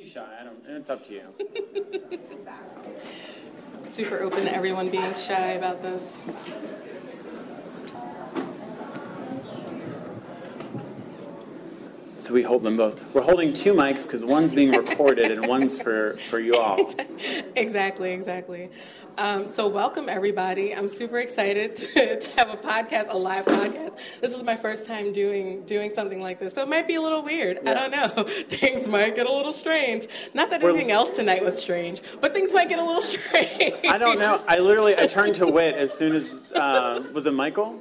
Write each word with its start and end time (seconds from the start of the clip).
Be 0.00 0.08
shy. 0.08 0.24
I 0.40 0.44
don't. 0.44 0.58
It's 0.66 0.90
up 0.90 1.06
to 1.06 1.14
you. 1.14 2.18
Super 3.86 4.20
open 4.20 4.44
to 4.44 4.54
everyone 4.54 4.90
being 4.90 5.14
shy 5.14 5.52
about 5.52 5.82
this. 5.82 6.22
So 12.18 12.32
we 12.32 12.42
hold 12.42 12.62
them 12.62 12.78
both. 12.78 12.98
We're 13.12 13.20
holding 13.20 13.52
two 13.52 13.74
mics 13.74 14.04
because 14.04 14.24
one's 14.24 14.54
being 14.54 14.72
recorded 14.72 15.30
and 15.30 15.46
one's 15.46 15.76
for, 15.76 16.16
for 16.30 16.40
you 16.40 16.54
all. 16.54 16.94
exactly, 17.54 18.12
exactly. 18.12 18.70
Um, 19.16 19.46
so 19.46 19.68
welcome 19.68 20.08
everybody. 20.08 20.74
I'm 20.74 20.88
super 20.88 21.18
excited 21.18 21.76
to, 21.94 22.20
to, 22.20 22.28
have 22.36 22.50
a 22.50 22.56
podcast, 22.56 23.12
a 23.12 23.16
live 23.16 23.44
podcast. 23.44 23.96
This 24.20 24.32
is 24.32 24.42
my 24.42 24.56
first 24.56 24.86
time 24.86 25.12
doing 25.12 25.64
doing 25.66 25.94
something 25.94 26.20
like 26.20 26.40
this, 26.40 26.52
so 26.52 26.62
it 26.62 26.68
might 26.68 26.88
be 26.88 26.96
a 26.96 27.00
little 27.00 27.22
weird. 27.22 27.60
Yeah. 27.62 27.70
I 27.70 27.74
don't 27.74 27.90
know. 27.92 28.24
Things 28.48 28.88
might 28.88 29.14
get 29.14 29.26
a 29.26 29.32
little 29.32 29.52
strange. 29.52 30.08
Not 30.34 30.50
that 30.50 30.64
anything 30.64 30.90
else 30.90 31.12
tonight 31.12 31.44
was 31.44 31.56
strange, 31.56 32.02
but 32.20 32.34
things 32.34 32.52
might 32.52 32.68
get 32.68 32.78
a 32.78 32.84
little 32.84 33.02
strange. 33.02 33.74
I 33.84 33.98
don't 33.98 34.18
know. 34.18 34.42
I 34.48 34.58
literally 34.58 34.96
I 34.98 35.06
turned 35.06 35.36
to 35.36 35.46
Wit 35.46 35.76
as 35.76 35.92
soon 35.92 36.14
as 36.16 36.28
uh, 36.54 37.04
was 37.12 37.26
it 37.26 37.34
Michael? 37.34 37.80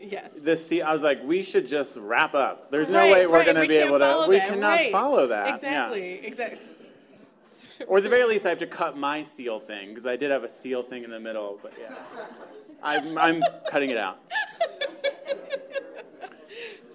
Yes. 0.00 0.34
This 0.42 0.66
see, 0.66 0.82
I 0.82 0.92
was 0.92 1.02
like, 1.02 1.22
we 1.24 1.42
should 1.42 1.68
just 1.68 1.96
wrap 1.96 2.34
up. 2.34 2.70
There's 2.70 2.90
no 2.90 2.98
right, 2.98 3.12
way 3.12 3.26
we're 3.26 3.38
right. 3.38 3.46
going 3.46 3.62
to 3.62 3.68
be 3.68 3.76
able 3.76 3.98
to. 3.98 4.26
We 4.28 4.40
cannot 4.40 4.68
right. 4.70 4.92
follow 4.92 5.28
that. 5.28 5.54
Exactly. 5.54 6.20
Yeah. 6.20 6.26
Exactly. 6.26 6.58
or 7.86 7.98
at 7.98 8.04
the 8.04 8.08
very 8.08 8.24
least, 8.24 8.46
I 8.46 8.50
have 8.50 8.58
to 8.58 8.66
cut 8.66 8.96
my 8.96 9.22
seal 9.22 9.60
thing 9.60 9.88
because 9.88 10.06
I 10.06 10.16
did 10.16 10.30
have 10.30 10.44
a 10.44 10.48
seal 10.48 10.82
thing 10.82 11.04
in 11.04 11.10
the 11.10 11.20
middle. 11.20 11.58
But 11.62 11.72
yeah, 11.80 11.94
I'm, 12.82 13.18
I'm 13.18 13.42
cutting 13.68 13.90
it 13.90 13.98
out. 13.98 14.20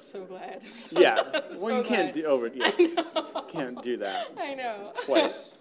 So 0.10 0.26
glad. 0.26 0.62
So, 0.74 1.00
yeah. 1.00 1.18
So 1.18 1.66
well, 1.66 1.78
you 1.78 1.84
can't 1.84 2.16
do 2.16 2.24
over. 2.24 2.48
Yeah. 2.48 2.72
Can't 3.48 3.80
do 3.84 3.96
that. 3.98 4.32
I 4.40 4.56
know. 4.56 4.92
Twice. 5.06 5.54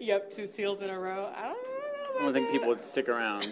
yep, 0.00 0.28
two 0.30 0.44
seals 0.44 0.82
in 0.82 0.90
a 0.90 0.98
row. 0.98 1.30
I 1.36 1.42
don't, 1.42 1.52
know. 1.52 2.18
I 2.18 2.22
don't 2.22 2.32
think 2.32 2.50
people 2.50 2.68
would 2.68 2.82
stick 2.82 3.08
around. 3.08 3.46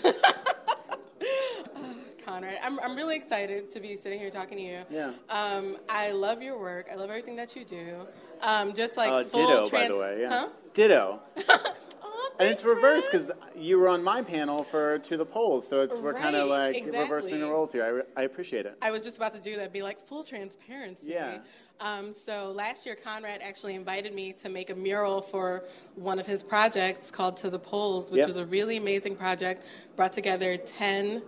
Conrad. 2.26 2.58
I'm, 2.62 2.80
I'm 2.80 2.96
really 2.96 3.14
excited 3.14 3.70
to 3.70 3.80
be 3.80 3.96
sitting 3.96 4.18
here 4.18 4.30
talking 4.30 4.58
to 4.58 4.64
you. 4.64 4.80
Yeah. 4.90 5.12
Um, 5.30 5.76
I 5.88 6.10
love 6.10 6.42
your 6.42 6.58
work. 6.58 6.88
I 6.90 6.96
love 6.96 7.08
everything 7.08 7.36
that 7.36 7.54
you 7.54 7.64
do. 7.64 8.06
Um, 8.42 8.74
just 8.74 8.96
like 8.96 9.10
uh, 9.10 9.24
full 9.24 9.46
ditto, 9.46 9.68
trans- 9.68 9.88
by 9.88 9.94
the 9.94 10.00
way. 10.00 10.18
Yeah. 10.22 10.28
Huh? 10.28 10.48
Ditto. 10.74 11.20
oh, 11.48 12.32
and 12.40 12.48
it's 12.48 12.64
reversed 12.64 13.08
because 13.10 13.30
you 13.54 13.78
were 13.78 13.88
on 13.88 14.02
my 14.02 14.22
panel 14.22 14.64
for 14.64 14.98
to 14.98 15.16
the 15.16 15.24
polls, 15.24 15.68
so 15.68 15.82
it's 15.82 15.98
we're 15.98 16.12
right, 16.14 16.22
kind 16.22 16.36
of 16.36 16.48
like 16.48 16.76
exactly. 16.76 17.00
reversing 17.00 17.40
the 17.40 17.46
roles 17.46 17.70
here. 17.70 17.84
I, 17.84 17.88
re- 17.88 18.02
I 18.16 18.22
appreciate 18.22 18.66
it. 18.66 18.76
I 18.82 18.90
was 18.90 19.04
just 19.04 19.16
about 19.16 19.32
to 19.34 19.40
do 19.40 19.56
that, 19.56 19.72
be 19.72 19.82
like 19.82 20.04
full 20.06 20.24
transparency. 20.24 21.12
Yeah. 21.12 21.38
Um, 21.78 22.14
so 22.14 22.52
last 22.56 22.86
year, 22.86 22.96
Conrad 22.96 23.40
actually 23.42 23.74
invited 23.74 24.14
me 24.14 24.32
to 24.32 24.48
make 24.48 24.70
a 24.70 24.74
mural 24.74 25.20
for 25.20 25.64
one 25.94 26.18
of 26.18 26.26
his 26.26 26.42
projects 26.42 27.10
called 27.10 27.36
To 27.38 27.50
the 27.50 27.58
Polls, 27.58 28.10
which 28.10 28.20
Yep. 28.20 28.26
was 28.26 28.36
a 28.38 28.46
really 28.46 28.78
amazing 28.78 29.14
project. 29.14 29.64
Brought 29.94 30.12
together 30.14 30.56
10 30.56 31.22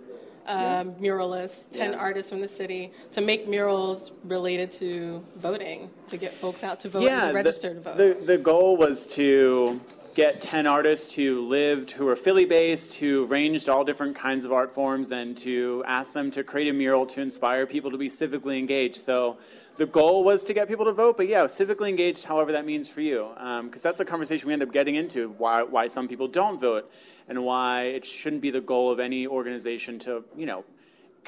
um, 0.48 0.92
muralists, 0.94 1.70
10 1.70 1.92
Yeah. 1.92 1.98
artists 1.98 2.30
from 2.30 2.40
the 2.40 2.48
city 2.48 2.92
to 3.12 3.20
make 3.20 3.46
murals 3.46 4.12
related 4.24 4.72
to 4.72 5.22
voting, 5.36 5.90
to 6.08 6.16
get 6.16 6.34
folks 6.34 6.64
out 6.64 6.80
to 6.80 6.88
vote 6.88 7.02
yeah, 7.02 7.24
and 7.24 7.30
to 7.30 7.34
register 7.34 7.68
the, 7.68 7.74
to 7.74 7.80
vote. 7.80 7.96
The, 7.96 8.26
the 8.26 8.38
goal 8.38 8.76
was 8.76 9.06
to 9.08 9.80
get 10.14 10.40
10 10.40 10.66
artists 10.66 11.14
who 11.14 11.46
lived, 11.46 11.92
who 11.92 12.06
were 12.06 12.16
Philly 12.16 12.44
based, 12.44 12.94
who 12.94 13.26
ranged 13.26 13.68
all 13.68 13.84
different 13.84 14.16
kinds 14.16 14.44
of 14.44 14.52
art 14.52 14.74
forms, 14.74 15.12
and 15.12 15.36
to 15.38 15.84
ask 15.86 16.12
them 16.12 16.30
to 16.32 16.42
create 16.42 16.68
a 16.68 16.72
mural 16.72 17.06
to 17.06 17.20
inspire 17.20 17.66
people 17.66 17.90
to 17.90 17.98
be 17.98 18.08
civically 18.08 18.58
engaged. 18.58 18.96
So 18.96 19.38
the 19.78 19.86
goal 19.86 20.24
was 20.24 20.42
to 20.42 20.52
get 20.52 20.66
people 20.66 20.84
to 20.84 20.92
vote, 20.92 21.16
but 21.16 21.28
yeah, 21.28 21.44
civically 21.44 21.88
engaged, 21.88 22.24
however 22.24 22.50
that 22.50 22.66
means 22.66 22.88
for 22.88 23.00
you. 23.00 23.28
Because 23.34 23.60
um, 23.60 23.70
that's 23.72 24.00
a 24.00 24.04
conversation 24.04 24.48
we 24.48 24.52
end 24.52 24.62
up 24.62 24.72
getting 24.72 24.96
into 24.96 25.30
why, 25.38 25.62
why 25.62 25.86
some 25.86 26.08
people 26.08 26.26
don't 26.26 26.60
vote 26.60 26.90
and 27.28 27.44
why 27.44 27.84
it 27.84 28.04
shouldn't 28.04 28.42
be 28.42 28.50
the 28.50 28.60
goal 28.60 28.90
of 28.90 28.98
any 28.98 29.26
organization 29.26 30.00
to, 30.00 30.24
you 30.36 30.46
know, 30.46 30.64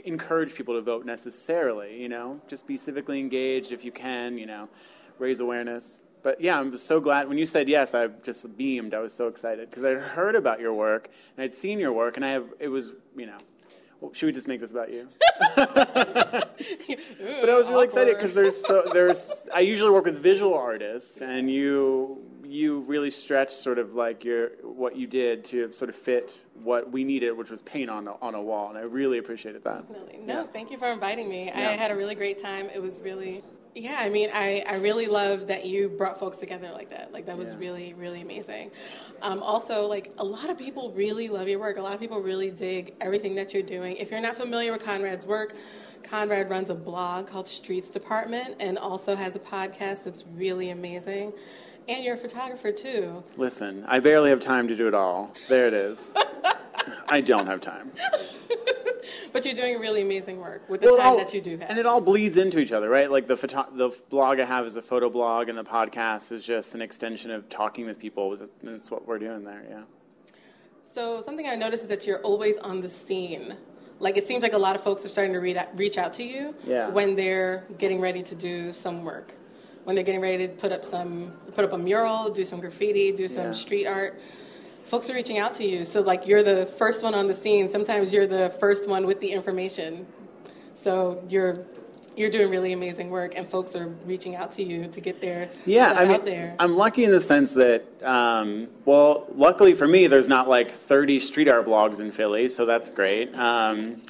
encourage 0.05 0.55
people 0.55 0.75
to 0.75 0.81
vote 0.81 1.07
necessarily, 1.07 2.03
you 2.03 2.09
know, 2.09 2.41
just 2.49 2.67
be 2.67 2.77
civically 2.77 3.21
engaged 3.21 3.71
if 3.71 3.85
you 3.85 3.93
can, 3.93 4.37
you 4.37 4.47
know, 4.47 4.69
raise 5.21 5.39
awareness. 5.39 6.03
But 6.25 6.41
yeah, 6.41 6.59
I'm 6.59 6.77
so 6.77 6.99
glad 6.99 7.29
when 7.29 7.39
you 7.39 7.47
said 7.47 7.69
yes, 7.69 7.95
I 7.95 8.09
just 8.09 8.57
beamed. 8.57 8.95
I 8.95 8.99
was 8.99 9.15
so 9.15 9.29
excited 9.29 9.71
because 9.71 9.85
I'd 9.85 9.99
heard 9.99 10.35
about 10.35 10.59
your 10.59 10.75
work 10.75 11.09
and 11.37 11.45
I'd 11.45 11.55
seen 11.55 11.79
your 11.79 11.93
work 11.93 12.17
and 12.17 12.25
I 12.25 12.31
have, 12.31 12.47
it 12.59 12.69
was, 12.69 12.91
you 13.17 13.27
know, 13.27 13.39
well, 14.01 14.13
should 14.13 14.27
we 14.27 14.33
just 14.33 14.49
make 14.49 14.61
this 14.61 14.71
about 14.71 14.91
you? 14.91 15.09
but 15.57 16.51
I 17.49 17.55
was 17.55 17.69
really 17.69 17.85
excited 17.85 18.17
because 18.17 18.35
there's 18.35 18.61
so, 18.65 18.83
there's 18.93 19.47
I 19.55 19.61
usually 19.61 19.91
work 19.91 20.05
with 20.05 20.19
visual 20.19 20.55
artists 20.55 21.19
and 21.19 21.51
you 21.51 22.19
you 22.51 22.81
really 22.81 23.11
stretched 23.11 23.53
sort 23.53 23.79
of 23.79 23.95
like 23.95 24.25
your 24.25 24.51
what 24.63 24.97
you 24.97 25.07
did 25.07 25.45
to 25.45 25.73
sort 25.73 25.89
of 25.89 25.95
fit 25.95 26.41
what 26.63 26.91
we 26.91 27.05
needed, 27.05 27.33
which 27.33 27.51
was 27.51 27.63
paint 27.63 27.89
on 27.89 28.09
a, 28.09 28.15
on 28.21 28.35
a 28.35 28.43
wall, 28.43 28.71
and 28.71 28.79
I 28.79 28.83
really 28.91 29.19
appreciated 29.19 29.63
that. 29.65 29.87
Definitely. 29.87 30.19
No, 30.25 30.41
yeah. 30.41 30.47
thank 30.47 30.71
you 30.71 30.77
for 30.77 30.89
inviting 30.89 31.29
me. 31.29 31.47
Yeah. 31.47 31.59
I 31.59 31.73
had 31.73 31.91
a 31.91 31.97
really 31.97 32.15
great 32.15 32.43
time. 32.43 32.69
It 32.75 32.83
was 32.83 33.01
really 33.03 33.43
yeah, 33.75 33.99
I 34.01 34.09
mean, 34.09 34.31
I, 34.33 34.65
I 34.69 34.77
really 34.77 35.07
love 35.07 35.47
that 35.47 35.65
you 35.65 35.89
brought 35.89 36.19
folks 36.19 36.37
together 36.39 36.71
like 36.73 36.91
that. 36.91 37.13
Like, 37.13 37.27
that 37.27 37.39
was 37.39 37.53
Yeah. 37.53 37.59
really, 37.61 37.95
really 37.95 38.21
amazing. 38.21 38.71
Um, 39.23 39.43
also, 39.43 39.87
like, 39.87 40.13
a 40.19 40.25
lot 40.25 40.51
of 40.51 40.59
people 40.59 40.91
really 40.93 41.29
love 41.29 41.49
your 41.49 41.59
work. 41.61 41.77
A 41.77 41.81
lot 41.83 41.95
of 41.95 42.01
people 42.01 42.21
really 42.21 42.51
dig 42.51 42.95
everything 43.01 43.35
that 43.37 43.55
you're 43.55 43.63
doing. 43.63 43.97
If 43.97 44.11
you're 44.11 44.21
not 44.21 44.37
familiar 44.37 44.73
with 44.73 44.85
Conrad's 44.85 45.25
work, 45.27 45.55
Conrad 46.03 46.51
runs 46.51 46.71
a 46.71 46.75
blog 46.75 47.27
called 47.27 47.47
Streets 47.47 47.91
Department 47.91 48.57
and 48.61 48.77
also 48.79 49.15
has 49.15 49.37
a 49.37 49.41
podcast 49.41 50.03
that's 50.05 50.25
really 50.35 50.71
amazing. 50.71 51.33
And 51.89 52.05
you're 52.05 52.15
a 52.15 52.19
photographer, 52.19 52.73
too. 52.73 53.23
Listen, 53.37 53.85
I 53.87 54.01
barely 54.01 54.31
have 54.31 54.41
time 54.41 54.67
to 54.69 54.77
do 54.77 54.89
it 54.89 54.95
all. 54.95 55.33
There 55.49 55.67
it 55.69 55.75
is. 55.75 56.09
I 57.09 57.21
don't 57.21 57.47
have 57.47 57.61
time. 57.61 57.93
But 59.33 59.45
you're 59.45 59.55
doing 59.55 59.79
really 59.79 60.03
amazing 60.03 60.39
work 60.39 60.69
with 60.69 60.81
the 60.81 60.89
Well, 60.89 60.97
time 60.99 61.07
all- 61.07 61.17
that 61.19 61.33
you 61.35 61.41
do 61.41 61.53
have. 61.59 61.71
And 61.71 61.79
it 61.79 61.87
all 61.87 62.01
bleeds 62.01 62.37
into 62.37 62.59
each 62.59 62.73
other, 62.73 62.89
right? 62.89 63.11
Like 63.11 63.27
the 63.27 63.37
photo- 63.37 63.71
the 63.73 63.91
blog 64.11 64.41
I 64.41 64.45
have 64.45 64.67
is 64.67 64.77
a 64.77 64.83
photo 64.83 65.09
blog, 65.11 65.49
and 65.49 65.57
the 65.59 65.65
podcast 65.65 66.33
is 66.33 66.45
just 66.45 66.75
an 66.75 66.83
extension 66.83 67.31
of 67.31 67.49
talking 67.49 67.87
with 67.87 67.99
people. 67.99 68.37
That's 68.63 68.91
what 68.91 69.07
we're 69.07 69.19
doing 69.19 69.45
there, 69.45 69.65
yeah. 69.69 69.83
So 70.85 71.21
something 71.21 71.47
I 71.47 71.55
noticed 71.55 71.85
is 71.85 71.89
that 71.89 72.07
you're 72.07 72.21
always 72.23 72.59
on 72.59 72.81
the 72.81 72.89
scene. 72.89 73.55
Like 74.01 74.17
it 74.17 74.27
seems 74.27 74.43
like 74.43 74.55
a 74.55 74.59
lot 74.59 74.75
of 74.77 74.83
folks 74.83 75.05
are 75.05 75.09
starting 75.09 75.33
to 75.35 75.41
read, 75.41 75.63
reach 75.77 75.99
out 75.99 76.13
to 76.15 76.25
you 76.25 76.55
Yeah. 76.65 76.89
when 76.89 77.15
they're 77.15 77.65
getting 77.79 78.01
ready 78.01 78.23
to 78.23 78.35
do 78.35 78.73
some 78.73 79.05
work, 79.05 79.35
when 79.85 79.95
they're 79.95 80.05
getting 80.05 80.23
ready 80.23 80.49
to 80.49 80.53
put 80.55 80.73
up 80.73 80.85
some, 80.85 81.33
put 81.55 81.65
up 81.65 81.73
a 81.75 81.79
mural, 81.79 82.31
do 82.31 82.45
some 82.45 82.61
graffiti, 82.61 83.13
do 83.13 83.29
some 83.29 83.45
Yeah. 83.45 83.53
street 83.53 83.87
art. 83.87 84.19
Folks 84.85 85.09
are 85.09 85.15
reaching 85.15 85.39
out 85.39 85.55
to 85.55 85.65
you. 85.65 85.85
So 85.85 86.01
like 86.01 86.27
you're 86.27 86.43
the 86.43 86.67
first 86.67 87.03
one 87.03 87.15
on 87.15 87.27
the 87.27 87.35
scene. 87.35 87.69
Sometimes 87.69 88.13
you're 88.13 88.27
the 88.27 88.51
first 88.59 88.89
one 88.89 89.07
with 89.07 89.21
the 89.21 89.31
information. 89.31 90.07
So 90.75 91.23
you're 91.29 91.65
you're 92.17 92.31
doing 92.31 92.51
really 92.51 92.73
amazing 92.73 93.09
work, 93.09 93.35
and 93.37 93.49
folks 93.49 93.75
are 93.77 93.89
reaching 94.05 94.37
out 94.37 94.51
to 94.53 94.63
you 94.63 94.87
to 94.89 95.01
get 95.01 95.21
their 95.21 95.49
Yeah, 95.65 95.93
I 95.93 96.05
mean, 96.05 96.17
out 96.17 96.25
there. 96.25 96.57
I'm 96.59 96.77
lucky 96.77 97.05
in 97.05 97.11
the 97.11 97.21
sense 97.21 97.55
that, 97.55 97.85
um, 98.03 98.69
well, 98.85 99.27
luckily 99.35 99.75
for 99.75 99.87
me, 99.87 100.07
there's 100.07 100.29
not 100.29 100.49
like 100.49 100.75
30 100.75 101.21
street 101.21 101.49
art 101.49 101.67
blogs 101.67 102.01
in 102.01 102.11
Philly, 102.11 102.49
so 102.49 102.67
that's 102.67 102.91
great. 102.91 103.35
Um, 103.39 104.03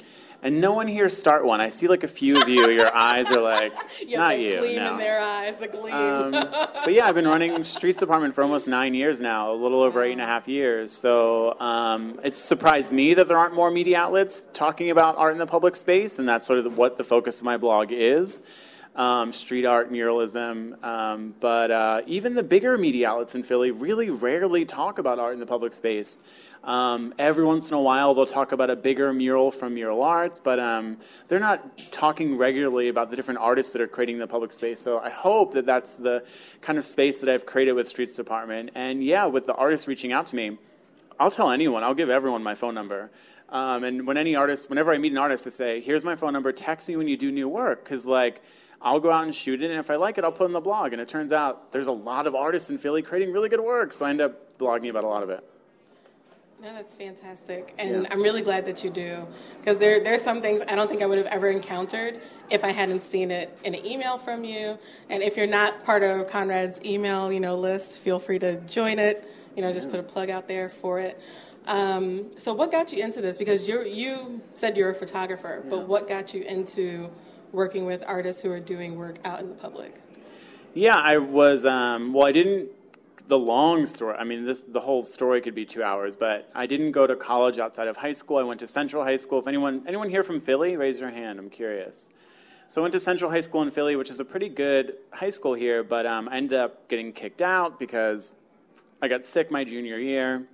and 0.43 0.59
no 0.59 0.73
one 0.73 0.87
here 0.87 1.07
start 1.09 1.45
one. 1.45 1.61
I 1.61 1.69
see 1.69 1.87
like 1.87 2.03
a 2.03 2.07
few 2.07 2.41
of 2.41 2.49
you. 2.49 2.69
Your 2.69 2.93
eyes 2.95 3.29
are 3.29 3.41
like, 3.41 3.73
you 4.07 4.17
not 4.17 4.35
the 4.35 4.41
you. 4.41 4.57
gleam 4.59 4.75
no. 4.77 4.91
in 4.93 4.97
their 4.97 5.19
eyes, 5.19 5.55
the 5.57 5.67
gleam. 5.67 5.93
Um, 5.93 6.31
but 6.31 6.93
yeah, 6.93 7.05
I've 7.05 7.15
been 7.15 7.27
running 7.27 7.63
streets 7.63 7.99
department 7.99 8.33
for 8.33 8.43
almost 8.43 8.67
nine 8.67 8.93
years 8.93 9.19
now, 9.19 9.51
a 9.51 9.53
little 9.53 9.81
over 9.81 10.03
eight 10.03 10.13
and 10.13 10.21
a 10.21 10.25
half 10.25 10.47
years. 10.47 10.91
So 10.91 11.59
um, 11.59 12.19
it's 12.23 12.39
surprised 12.39 12.91
me 12.91 13.13
that 13.13 13.27
there 13.27 13.37
aren't 13.37 13.53
more 13.53 13.69
media 13.69 13.97
outlets 13.99 14.43
talking 14.53 14.89
about 14.89 15.17
art 15.17 15.33
in 15.33 15.39
the 15.39 15.47
public 15.47 15.75
space, 15.75 16.17
and 16.17 16.27
that's 16.27 16.47
sort 16.47 16.59
of 16.59 16.77
what 16.77 16.97
the 16.97 17.03
focus 17.03 17.39
of 17.39 17.45
my 17.45 17.57
blog 17.57 17.91
is. 17.91 18.41
Um, 18.93 19.31
street 19.31 19.65
art, 19.65 19.89
muralism, 19.89 20.83
um, 20.83 21.33
but 21.39 21.71
uh, 21.71 22.01
even 22.07 22.35
the 22.35 22.43
bigger 22.43 22.77
media 22.77 23.09
outlets 23.09 23.35
in 23.35 23.43
Philly 23.43 23.71
really 23.71 24.09
rarely 24.09 24.65
talk 24.65 24.99
about 24.99 25.17
art 25.17 25.33
in 25.33 25.39
the 25.39 25.45
public 25.45 25.73
space. 25.73 26.21
Um, 26.65 27.13
every 27.17 27.45
once 27.45 27.69
in 27.69 27.73
a 27.73 27.81
while, 27.81 28.13
they'll 28.13 28.25
talk 28.25 28.51
about 28.51 28.69
a 28.69 28.75
bigger 28.75 29.13
mural 29.13 29.49
from 29.49 29.75
Mural 29.75 30.03
Arts, 30.03 30.41
but 30.43 30.59
um, 30.59 30.97
they're 31.29 31.39
not 31.39 31.91
talking 31.91 32.37
regularly 32.37 32.89
about 32.89 33.09
the 33.09 33.15
different 33.15 33.39
artists 33.39 33.71
that 33.71 33.81
are 33.81 33.87
creating 33.87 34.19
the 34.19 34.27
public 34.27 34.51
space. 34.51 34.81
So 34.81 34.99
I 34.99 35.09
hope 35.09 35.53
that 35.53 35.65
that's 35.65 35.95
the 35.95 36.25
kind 36.59 36.77
of 36.77 36.83
space 36.83 37.21
that 37.21 37.29
I've 37.29 37.45
created 37.45 37.71
with 37.71 37.87
Streets 37.87 38.15
Department. 38.17 38.71
And 38.75 39.01
yeah, 39.01 39.25
with 39.25 39.47
the 39.47 39.55
artists 39.55 39.87
reaching 39.87 40.11
out 40.11 40.27
to 40.27 40.35
me, 40.35 40.57
I'll 41.17 41.31
tell 41.31 41.49
anyone, 41.49 41.83
I'll 41.83 41.93
give 41.93 42.09
everyone 42.09 42.43
my 42.43 42.55
phone 42.55 42.75
number. 42.75 43.09
Um, 43.47 43.85
and 43.85 44.05
when 44.05 44.17
any 44.17 44.35
artist, 44.35 44.69
whenever 44.69 44.91
I 44.91 44.97
meet 44.97 45.13
an 45.13 45.17
artist, 45.17 45.47
I 45.47 45.49
say, 45.49 45.81
"Here's 45.81 46.03
my 46.03 46.15
phone 46.15 46.33
number. 46.33 46.51
Text 46.51 46.89
me 46.89 46.97
when 46.97 47.07
you 47.07 47.15
do 47.15 47.31
new 47.31 47.47
work," 47.47 47.85
because 47.85 48.05
like. 48.05 48.41
I'll 48.83 48.99
go 48.99 49.11
out 49.11 49.23
and 49.23 49.35
shoot 49.35 49.61
it, 49.61 49.69
and 49.69 49.79
if 49.79 49.91
I 49.91 49.95
like 49.95 50.17
it, 50.17 50.23
I'll 50.23 50.31
put 50.31 50.45
it 50.45 50.47
on 50.47 50.53
the 50.53 50.59
blog. 50.59 50.93
And 50.93 51.01
it 51.01 51.07
turns 51.07 51.31
out 51.31 51.71
there's 51.71 51.87
a 51.87 51.91
lot 51.91 52.25
of 52.25 52.35
artists 52.35 52.69
in 52.69 52.77
Philly 52.77 53.01
creating 53.01 53.33
really 53.33 53.49
good 53.49 53.61
work, 53.61 53.93
so 53.93 54.05
I 54.05 54.09
end 54.09 54.21
up 54.21 54.57
blogging 54.57 54.89
about 54.89 55.03
a 55.03 55.07
lot 55.07 55.23
of 55.23 55.29
it. 55.29 55.43
No, 56.61 56.73
that's 56.73 56.93
fantastic, 56.93 57.73
and 57.79 58.03
yeah. 58.03 58.09
I'm 58.11 58.21
really 58.21 58.43
glad 58.43 58.65
that 58.65 58.83
you 58.83 58.91
do, 58.91 59.25
because 59.59 59.79
there 59.79 60.03
there's 60.03 60.21
some 60.21 60.43
things 60.43 60.61
I 60.67 60.75
don't 60.75 60.87
think 60.87 61.01
I 61.01 61.07
would 61.07 61.17
have 61.17 61.27
ever 61.27 61.47
encountered 61.47 62.21
if 62.51 62.63
I 62.63 62.69
hadn't 62.69 63.01
seen 63.01 63.31
it 63.31 63.57
in 63.63 63.73
an 63.73 63.83
email 63.83 64.19
from 64.19 64.43
you. 64.43 64.77
And 65.09 65.23
if 65.23 65.37
you're 65.37 65.47
not 65.47 65.83
part 65.83 66.03
of 66.03 66.27
Conrad's 66.27 66.79
email, 66.85 67.33
you 67.33 67.39
know, 67.39 67.55
list, 67.55 67.97
feel 67.97 68.19
free 68.19 68.37
to 68.39 68.59
join 68.61 68.99
it. 68.99 69.27
You 69.55 69.63
know, 69.63 69.73
just 69.73 69.89
put 69.89 69.99
a 69.99 70.03
plug 70.03 70.29
out 70.29 70.47
there 70.47 70.69
for 70.69 70.99
it. 70.99 71.19
Um, 71.65 72.29
so, 72.37 72.53
what 72.53 72.71
got 72.71 72.93
you 72.93 73.03
into 73.03 73.21
this? 73.21 73.37
Because 73.37 73.67
you 73.67 73.83
you 73.83 74.41
said 74.53 74.77
you're 74.77 74.91
a 74.91 74.95
photographer, 74.95 75.61
yeah. 75.63 75.69
but 75.69 75.87
what 75.87 76.07
got 76.07 76.33
you 76.33 76.43
into 76.43 77.09
working 77.51 77.85
with 77.85 78.03
artists 78.07 78.41
who 78.41 78.51
are 78.51 78.59
doing 78.59 78.95
work 78.95 79.17
out 79.25 79.39
in 79.39 79.49
the 79.49 79.55
public? 79.55 79.93
Yeah, 80.73 80.97
I 80.97 81.17
was. 81.17 81.65
Um, 81.65 82.13
well, 82.13 82.27
I 82.27 82.31
didn't 82.31 82.69
the 83.27 83.37
long 83.37 83.85
story. 83.85 84.15
I 84.17 84.23
mean, 84.23 84.45
this 84.45 84.61
the 84.61 84.79
whole 84.79 85.05
story 85.05 85.41
could 85.41 85.55
be 85.55 85.65
two 85.65 85.83
hours, 85.83 86.15
but 86.15 86.49
I 86.53 86.65
didn't 86.65 86.91
go 86.91 87.07
to 87.07 87.15
college 87.15 87.59
outside 87.59 87.87
of 87.87 87.97
high 87.97 88.13
school. 88.13 88.37
I 88.37 88.43
went 88.43 88.59
to 88.59 88.67
Central 88.67 89.03
High 89.03 89.17
School. 89.17 89.39
If 89.39 89.47
anyone 89.47 89.83
anyone 89.87 90.09
here 90.09 90.23
from 90.23 90.41
Philly, 90.41 90.75
raise 90.75 90.99
your 90.99 91.11
hand. 91.11 91.39
I'm 91.39 91.49
curious. 91.49 92.09
So 92.67 92.81
I 92.81 92.83
went 92.83 92.93
to 92.93 92.99
Central 92.99 93.29
High 93.29 93.41
School 93.41 93.61
in 93.63 93.71
Philly, 93.71 93.97
which 93.97 94.09
is 94.09 94.19
a 94.21 94.25
pretty 94.25 94.47
good 94.47 94.95
high 95.11 95.29
school 95.29 95.53
here, 95.53 95.83
but 95.83 96.05
um, 96.05 96.29
I 96.29 96.37
ended 96.37 96.57
up 96.57 96.87
getting 96.87 97.11
kicked 97.11 97.41
out 97.41 97.79
because 97.79 98.35
I 99.01 99.09
got 99.09 99.25
sick 99.25 99.51
my 99.51 99.65
junior 99.65 99.97
year. 99.97 100.47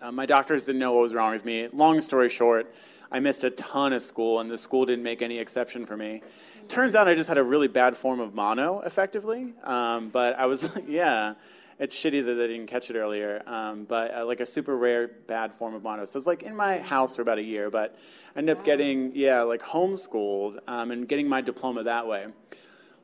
Uh, 0.00 0.12
my 0.12 0.26
doctors 0.26 0.66
didn't 0.66 0.80
know 0.80 0.92
what 0.92 1.02
was 1.02 1.14
wrong 1.14 1.32
with 1.32 1.44
me. 1.44 1.68
Long 1.72 2.00
story 2.00 2.28
short, 2.28 2.72
I 3.10 3.20
missed 3.20 3.44
a 3.44 3.50
ton 3.50 3.92
of 3.92 4.02
school, 4.02 4.40
and 4.40 4.50
the 4.50 4.58
school 4.58 4.86
didn't 4.86 5.04
make 5.04 5.22
any 5.22 5.38
exception 5.38 5.86
for 5.86 5.96
me. 5.96 6.22
Turns 6.68 6.94
out 6.94 7.08
I 7.08 7.14
just 7.14 7.28
had 7.28 7.38
a 7.38 7.44
really 7.44 7.68
bad 7.68 7.96
form 7.96 8.20
of 8.20 8.34
mono, 8.34 8.80
effectively. 8.80 9.54
Um, 9.62 10.08
but 10.08 10.38
I 10.38 10.46
was, 10.46 10.74
like, 10.74 10.84
yeah 10.88 11.34
it's 11.78 11.94
shitty 11.94 12.24
that 12.24 12.34
they 12.34 12.46
didn't 12.46 12.66
catch 12.66 12.90
it 12.90 12.96
earlier, 12.96 13.42
um, 13.46 13.84
but 13.84 14.14
uh, 14.14 14.24
like 14.24 14.40
a 14.40 14.46
super 14.46 14.76
rare 14.76 15.08
bad 15.08 15.52
form 15.54 15.74
of 15.74 15.82
mono. 15.82 16.04
So 16.06 16.16
it's 16.16 16.26
like 16.26 16.42
in 16.42 16.56
my 16.56 16.78
house 16.78 17.16
for 17.16 17.22
about 17.22 17.38
a 17.38 17.42
year, 17.42 17.70
but 17.70 17.98
I 18.34 18.38
ended 18.38 18.56
up 18.56 18.64
getting 18.64 19.12
yeah 19.14 19.42
like 19.42 19.62
homeschooled 19.62 20.58
um, 20.66 20.90
and 20.90 21.06
getting 21.06 21.28
my 21.28 21.40
diploma 21.40 21.82
that 21.84 22.06
way. 22.06 22.26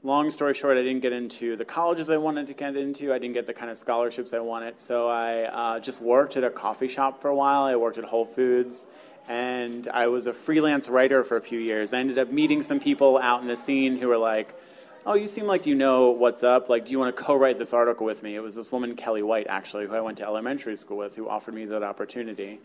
Long 0.04 0.31
story 0.31 0.52
short, 0.52 0.76
I 0.76 0.82
didn't 0.82 0.99
get 0.99 1.12
into 1.12 1.54
the 1.54 1.64
colleges 1.64 2.10
I 2.10 2.16
wanted 2.16 2.49
to 2.49 2.54
get 2.54 2.75
into. 2.75 3.12
I 3.12 3.19
didn't 3.19 3.34
get 3.34 3.46
the 3.46 3.54
kind 3.54 3.70
of 3.70 3.78
scholarships 3.78 4.32
I 4.32 4.40
wanted, 4.40 4.81
so 4.81 5.06
I 5.08 5.44
uh, 5.44 5.78
just 5.78 6.02
worked 6.02 6.37
at 6.37 6.43
a 6.43 6.50
coffee 6.50 6.88
shop 6.88 7.22
for 7.22 7.28
a 7.28 7.34
while. 7.37 7.62
I 7.62 7.76
worked 7.76 7.99
at 7.99 8.04
Whole 8.04 8.25
Foods 8.25 8.84
and 9.28 9.87
I 9.87 10.08
was 10.08 10.26
a 10.26 10.32
freelance 10.32 10.88
writer 10.88 11.22
for 11.22 11.37
a 11.37 11.40
few 11.40 11.60
years. 11.60 11.93
I 11.93 12.00
ended 12.00 12.19
up 12.19 12.32
meeting 12.32 12.62
some 12.62 12.81
people 12.81 13.16
out 13.16 13.43
in 13.43 13.46
the 13.46 13.56
scene 13.56 13.96
who 13.96 14.08
were 14.08 14.19
like, 14.19 14.58
oh, 15.06 15.14
you 15.14 15.28
seem 15.28 15.46
like 15.46 15.66
you 15.66 15.76
know 15.76 16.10
what's 16.10 16.43
up. 16.43 16.69
Like, 16.69 16.87
do 16.87 16.90
you 16.90 16.98
want 16.98 17.16
to 17.16 17.22
co-write 17.22 17.56
this 17.56 17.72
article 17.72 18.05
with 18.05 18.25
me? 18.25 18.34
It 18.34 18.40
was 18.40 18.56
this 18.56 18.72
woman, 18.72 18.96
Kelly 18.96 19.22
White, 19.22 19.46
actually, 19.48 19.87
who 19.87 19.94
I 19.94 20.00
went 20.00 20.19
to 20.19 20.25
elementary 20.25 20.76
school 20.76 20.96
with, 20.96 21.14
who 21.14 21.28
offered 21.28 21.55
me 21.55 21.64
that 21.66 21.84
opportunity, 21.84 22.60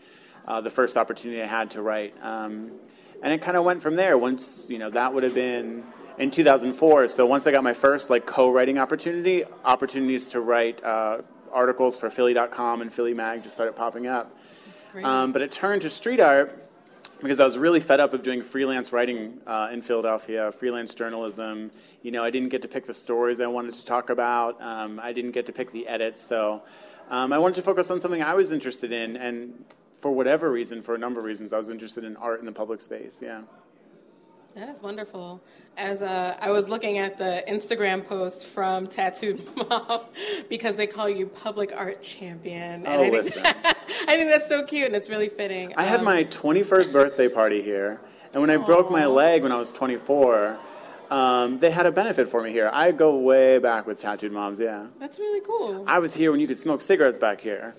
uh, 0.48 0.60
the 0.60 0.70
first 0.70 0.96
opportunity 0.96 1.40
I 1.40 1.46
had 1.46 1.70
to 1.70 1.82
write. 1.82 2.16
Um, 2.20 2.72
and 3.22 3.32
it 3.32 3.42
kind 3.42 3.56
of 3.56 3.64
went 3.64 3.82
from 3.82 3.96
there. 3.96 4.16
Once, 4.16 4.68
you 4.70 4.78
know, 4.78 4.90
that 4.90 5.12
would 5.12 5.22
have 5.22 5.34
been 5.34 5.84
in 6.18 6.30
2004. 6.30 7.08
So 7.08 7.26
once 7.26 7.46
I 7.46 7.52
got 7.52 7.64
my 7.64 7.72
first 7.72 8.10
like 8.10 8.26
co-writing 8.26 8.78
opportunity, 8.78 9.44
opportunities 9.64 10.28
to 10.28 10.40
write 10.40 10.82
uh, 10.84 11.22
articles 11.52 11.96
for 11.96 12.10
Philly.com 12.10 12.82
and 12.82 12.92
Philly 12.92 13.14
Mag 13.14 13.42
just 13.42 13.56
started 13.56 13.76
popping 13.76 14.06
up. 14.06 14.36
Um, 15.02 15.32
but 15.32 15.42
it 15.42 15.52
turned 15.52 15.82
to 15.82 15.90
street 15.90 16.18
art 16.18 16.68
because 17.20 17.40
I 17.40 17.44
was 17.44 17.58
really 17.58 17.80
fed 17.80 18.00
up 18.00 18.14
of 18.14 18.22
doing 18.22 18.42
freelance 18.42 18.92
writing 18.92 19.40
uh, 19.46 19.68
in 19.72 19.82
Philadelphia, 19.82 20.52
freelance 20.52 20.94
journalism. 20.94 21.70
You 22.02 22.10
know, 22.10 22.24
I 22.24 22.30
didn't 22.30 22.48
get 22.48 22.62
to 22.62 22.68
pick 22.68 22.86
the 22.86 22.94
stories 22.94 23.40
I 23.40 23.46
wanted 23.46 23.74
to 23.74 23.84
talk 23.84 24.10
about. 24.10 24.60
Um, 24.60 25.00
I 25.02 25.12
didn't 25.12 25.32
get 25.32 25.46
to 25.46 25.52
pick 25.52 25.72
the 25.72 25.86
edits. 25.86 26.20
So 26.22 26.62
um, 27.10 27.32
I 27.32 27.38
wanted 27.38 27.56
to 27.56 27.62
focus 27.62 27.90
on 27.90 28.00
something 28.00 28.22
I 28.22 28.34
was 28.34 28.50
interested 28.50 28.92
in, 28.92 29.16
and 29.16 29.64
for 30.00 30.10
whatever 30.12 30.50
reason, 30.50 30.82
for 30.82 30.94
a 30.94 30.98
number 30.98 31.20
of 31.20 31.26
reasons, 31.26 31.52
I 31.52 31.58
was 31.58 31.70
interested 31.70 32.04
in 32.04 32.16
art 32.16 32.40
in 32.40 32.46
the 32.46 32.52
public 32.52 32.80
space. 32.80 33.18
Yeah. 33.20 33.42
That 34.54 34.68
is 34.68 34.82
wonderful. 34.82 35.42
As 35.76 36.02
uh, 36.02 36.36
I 36.40 36.50
was 36.50 36.68
looking 36.68 36.98
at 36.98 37.18
the 37.18 37.44
Instagram 37.46 38.04
post 38.04 38.46
from 38.46 38.86
Tattooed 38.86 39.46
Mom, 39.56 40.06
because 40.48 40.74
they 40.76 40.86
call 40.86 41.08
you 41.08 41.26
public 41.26 41.72
art 41.76 42.02
champion, 42.02 42.84
and 42.84 43.14
oh, 43.14 43.18
I, 43.18 43.22
think. 43.22 43.46
I 44.08 44.16
think 44.16 44.30
that's 44.30 44.48
so 44.48 44.64
cute 44.64 44.86
and 44.86 44.96
it's 44.96 45.08
really 45.08 45.28
fitting. 45.28 45.74
I 45.76 45.82
um, 45.82 45.88
had 45.88 46.02
my 46.02 46.24
21st 46.24 46.92
birthday 46.92 47.28
party 47.28 47.62
here, 47.62 48.00
and 48.34 48.40
when 48.40 48.50
I 48.50 48.56
Aww. 48.56 48.66
broke 48.66 48.90
my 48.90 49.06
leg 49.06 49.42
when 49.42 49.52
I 49.52 49.58
was 49.58 49.70
24, 49.70 50.58
um, 51.10 51.58
they 51.58 51.70
had 51.70 51.86
a 51.86 51.92
benefit 51.92 52.28
for 52.28 52.42
me 52.42 52.50
here. 52.50 52.70
I 52.72 52.90
go 52.90 53.16
way 53.16 53.58
back 53.58 53.86
with 53.86 54.00
Tattooed 54.00 54.32
Moms, 54.32 54.60
yeah. 54.60 54.86
That's 54.98 55.18
really 55.18 55.40
cool. 55.40 55.84
I 55.86 55.98
was 56.00 56.14
here 56.14 56.30
when 56.30 56.40
you 56.40 56.46
could 56.46 56.58
smoke 56.58 56.82
cigarettes 56.82 57.18
back 57.18 57.40
here. 57.40 57.74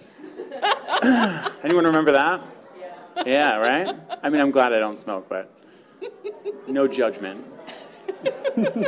Anyone 1.63 1.86
remember 1.86 2.12
that? 2.12 2.42
Yeah. 2.80 3.24
Yeah, 3.25 3.56
right? 3.57 3.96
I 4.24 4.30
mean, 4.30 4.42
I'm 4.42 4.51
glad 4.51 4.74
I 4.74 4.80
don't 4.80 5.00
smoke, 5.00 5.28
but 5.30 5.51
no 6.68 6.88
judgment. 6.88 7.46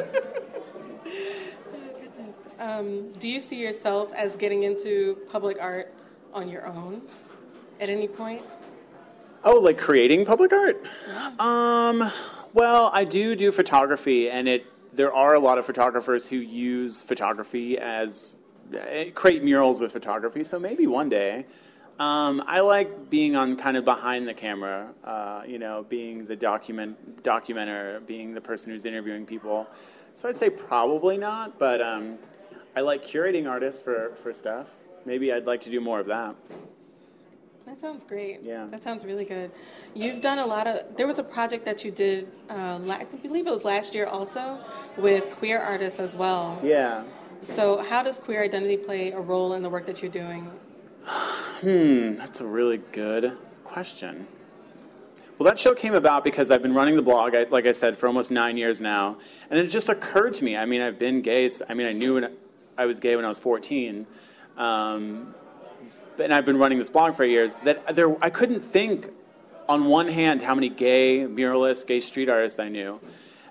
um, 2.59 3.11
do 3.13 3.29
you 3.29 3.39
see 3.39 3.61
yourself 3.61 4.11
as 4.13 4.35
getting 4.35 4.63
into 4.63 5.17
public 5.29 5.57
art 5.61 5.93
on 6.33 6.49
your 6.49 6.65
own 6.67 7.01
at 7.79 7.89
any 7.89 8.07
point? 8.07 8.41
Oh, 9.43 9.57
like 9.57 9.77
creating 9.77 10.25
public 10.25 10.53
art? 10.53 10.83
Yeah. 11.07 11.31
Um, 11.39 12.11
well, 12.53 12.91
I 12.93 13.03
do 13.03 13.35
do 13.35 13.51
photography, 13.51 14.29
and 14.29 14.47
it 14.47 14.65
there 14.93 15.13
are 15.13 15.33
a 15.33 15.39
lot 15.39 15.57
of 15.57 15.65
photographers 15.65 16.27
who 16.27 16.35
use 16.35 17.01
photography 17.01 17.77
as 17.77 18.37
create 19.15 19.43
murals 19.43 19.79
with 19.79 19.91
photography. 19.91 20.43
So 20.43 20.59
maybe 20.59 20.87
one 20.87 21.09
day. 21.09 21.45
Um, 21.99 22.43
I 22.47 22.61
like 22.61 23.11
being 23.11 23.35
on 23.35 23.55
kind 23.57 23.77
of 23.77 23.85
behind 23.85 24.27
the 24.27 24.33
camera, 24.33 24.89
uh, 25.03 25.43
you 25.45 25.59
know, 25.59 25.85
being 25.87 26.25
the 26.25 26.35
document 26.35 27.21
documenter, 27.21 28.03
being 28.07 28.33
the 28.33 28.41
person 28.41 28.71
who's 28.71 28.85
interviewing 28.85 29.23
people. 29.25 29.67
So 30.15 30.27
I'd 30.27 30.37
say 30.37 30.49
probably 30.49 31.17
not, 31.17 31.59
but 31.59 31.79
um, 31.79 32.17
I 32.75 32.81
like 32.81 33.05
curating 33.05 33.47
artists 33.47 33.81
for, 33.81 34.13
for 34.23 34.33
stuff. 34.33 34.67
Maybe 35.05 35.31
I'd 35.31 35.45
like 35.45 35.61
to 35.61 35.69
do 35.69 35.79
more 35.79 35.99
of 35.99 36.07
that. 36.07 36.35
That 37.67 37.79
sounds 37.79 38.03
great. 38.03 38.41
Yeah. 38.43 38.65
That 38.65 38.83
sounds 38.83 39.05
really 39.05 39.23
good. 39.23 39.51
You've 39.93 40.21
done 40.21 40.39
a 40.39 40.45
lot 40.45 40.67
of. 40.67 40.97
There 40.97 41.07
was 41.07 41.19
a 41.19 41.23
project 41.23 41.65
that 41.65 41.85
you 41.85 41.91
did. 41.91 42.27
Uh, 42.49 42.79
I 42.89 43.05
believe 43.21 43.45
it 43.45 43.51
was 43.51 43.63
last 43.63 43.93
year 43.93 44.07
also, 44.07 44.57
with 44.97 45.29
queer 45.29 45.59
artists 45.59 45.99
as 45.99 46.15
well. 46.15 46.59
Yeah. 46.63 47.03
So 47.41 47.81
how 47.81 48.03
does 48.03 48.19
queer 48.19 48.43
identity 48.43 48.77
play 48.77 49.11
a 49.11 49.19
role 49.19 49.53
in 49.53 49.63
the 49.63 49.69
work 49.69 49.85
that 49.85 50.01
you're 50.01 50.11
doing 50.11 50.49
Hmm, 51.61 52.15
that's 52.15 52.41
a 52.41 52.45
really 52.45 52.77
good 52.91 53.37
question. 53.63 54.27
Well, 55.37 55.45
that 55.45 55.59
show 55.59 55.73
came 55.73 55.95
about 55.95 56.23
because 56.23 56.51
I've 56.51 56.61
been 56.61 56.73
running 56.73 56.95
the 56.95 57.01
blog, 57.01 57.33
like 57.49 57.65
I 57.65 57.71
said, 57.71 57.97
for 57.97 58.07
almost 58.07 58.31
nine 58.31 58.57
years 58.57 58.79
now, 58.79 59.17
and 59.49 59.59
it 59.59 59.67
just 59.67 59.89
occurred 59.89 60.35
to 60.35 60.43
me. 60.43 60.55
I 60.55 60.65
mean, 60.65 60.81
I've 60.81 60.99
been 60.99 61.21
gay. 61.21 61.49
I 61.67 61.73
mean, 61.73 61.87
I 61.87 61.91
knew 61.91 62.15
when 62.15 62.31
I 62.77 62.85
was 62.85 62.99
gay 62.99 63.15
when 63.15 63.25
I 63.25 63.27
was 63.29 63.39
14, 63.39 64.05
um, 64.57 65.33
and 66.19 66.33
I've 66.33 66.45
been 66.45 66.57
running 66.57 66.77
this 66.77 66.89
blog 66.89 67.15
for 67.15 67.25
years. 67.25 67.55
That 67.57 67.95
there, 67.95 68.15
I 68.23 68.29
couldn't 68.29 68.61
think, 68.61 69.09
on 69.67 69.85
one 69.85 70.07
hand, 70.07 70.41
how 70.43 70.53
many 70.53 70.69
gay 70.69 71.19
muralists, 71.19 71.85
gay 71.87 72.01
street 72.01 72.29
artists 72.29 72.59
I 72.59 72.69
knew, 72.69 72.99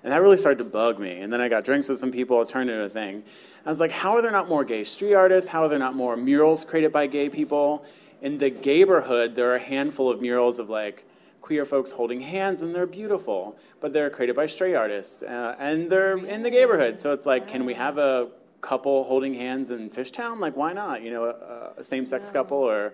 and 0.03 0.11
that 0.11 0.21
really 0.21 0.37
started 0.37 0.57
to 0.59 0.69
bug 0.69 0.99
me. 0.99 1.19
And 1.19 1.31
then 1.31 1.41
I 1.41 1.49
got 1.49 1.63
drinks 1.63 1.89
with 1.89 1.99
some 1.99 2.11
people. 2.11 2.41
It 2.41 2.49
turned 2.49 2.69
into 2.69 2.83
a 2.83 2.89
thing. 2.89 3.23
I 3.65 3.69
was 3.69 3.79
like, 3.79 3.91
how 3.91 4.13
are 4.13 4.21
there 4.21 4.31
not 4.31 4.49
more 4.49 4.63
gay 4.63 4.83
street 4.83 5.13
artists? 5.13 5.49
How 5.49 5.63
are 5.63 5.69
there 5.69 5.79
not 5.79 5.95
more 5.95 6.17
murals 6.17 6.65
created 6.65 6.91
by 6.91 7.07
gay 7.07 7.29
people? 7.29 7.85
In 8.21 8.37
the 8.37 8.49
neighborhood, 8.49 9.35
there 9.35 9.51
are 9.51 9.55
a 9.55 9.59
handful 9.59 10.09
of 10.09 10.21
murals 10.21 10.59
of 10.59 10.69
like 10.69 11.05
queer 11.41 11.65
folks 11.65 11.91
holding 11.91 12.21
hands, 12.21 12.61
and 12.61 12.73
they're 12.73 12.85
beautiful, 12.85 13.57
but 13.79 13.93
they're 13.93 14.09
created 14.09 14.35
by 14.35 14.45
straight 14.45 14.75
artists, 14.75 15.23
uh, 15.23 15.55
and 15.59 15.89
they're 15.89 16.17
in 16.17 16.43
the 16.43 16.49
neighborhood. 16.49 16.99
So 16.99 17.13
it's 17.13 17.25
like, 17.25 17.47
can 17.47 17.65
we 17.65 17.73
have 17.73 17.97
a 17.97 18.29
couple 18.61 19.03
holding 19.03 19.33
hands 19.33 19.71
in 19.71 19.89
Fishtown? 19.89 20.39
Like, 20.39 20.55
why 20.55 20.71
not? 20.71 21.01
You 21.01 21.11
know, 21.11 21.25
a, 21.25 21.79
a 21.81 21.83
same-sex 21.83 22.29
couple 22.29 22.57
or 22.57 22.93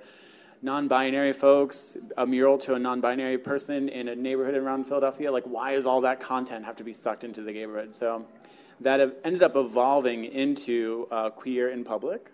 non-binary 0.62 1.34
folks, 1.34 1.98
a 2.18 2.26
mural 2.26 2.58
to 2.58 2.74
a 2.74 2.80
non-binary 2.80 3.38
person 3.38 3.90
in 3.90 4.08
a 4.08 4.16
neighborhood 4.16 4.56
around 4.56 4.86
Philadelphia. 4.86 5.32
Like, 5.32 5.46
why 5.46 5.76
does 5.76 5.86
all 5.86 6.02
that 6.02 6.20
content 6.20 6.66
have 6.66 6.76
to 6.78 6.84
be 6.84 6.94
sucked 6.94 7.24
into 7.24 7.42
the 7.42 7.52
neighborhood? 7.52 7.94
So 7.94 8.26
that 8.82 9.00
ended 9.24 9.44
up 9.44 9.56
evolving 9.56 10.26
into 10.26 11.08
uh, 11.12 11.30
Queer 11.30 11.70
in 11.70 11.84
Public, 11.84 12.32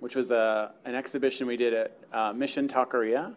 which 0.00 0.16
was 0.16 0.30
a, 0.30 0.72
an 0.84 0.94
exhibition 0.94 1.46
we 1.46 1.56
did 1.56 1.74
at 1.74 1.98
uh, 2.12 2.32
Mission 2.32 2.68
Taqueria, 2.68 3.34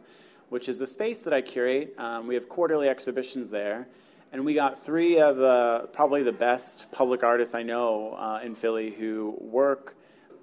which 0.50 0.70
is 0.70 0.82
a 0.82 0.88
space 0.88 1.22
that 1.24 1.34
I 1.34 1.42
curate. 1.42 1.94
Um, 1.98 2.28
we 2.28 2.36
have 2.36 2.50
quarterly 2.50 2.90
exhibitions 2.90 3.50
there. 3.50 3.88
And 4.32 4.46
we 4.46 4.54
got 4.54 4.84
three 4.84 5.20
of 5.20 5.42
uh, 5.42 5.88
probably 5.88 6.22
the 6.22 6.32
best 6.32 6.86
public 6.92 7.24
artists 7.24 7.56
I 7.56 7.64
know 7.64 8.14
uh, 8.14 8.42
in 8.44 8.54
Philly 8.54 8.92
who 8.92 9.36
work, 9.40 9.96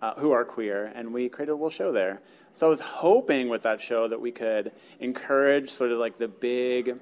uh, 0.02 0.14
who 0.14 0.32
are 0.32 0.44
queer, 0.44 0.92
and 0.94 1.12
we 1.14 1.28
created 1.28 1.52
a 1.52 1.54
little 1.54 1.70
show 1.70 1.92
there. 1.92 2.20
So 2.56 2.66
I 2.66 2.70
was 2.70 2.80
hoping 2.80 3.50
with 3.50 3.64
that 3.64 3.82
show 3.82 4.08
that 4.08 4.18
we 4.18 4.32
could 4.32 4.72
encourage 5.00 5.68
sort 5.68 5.92
of 5.92 5.98
like 5.98 6.16
the 6.16 6.28
big 6.28 6.98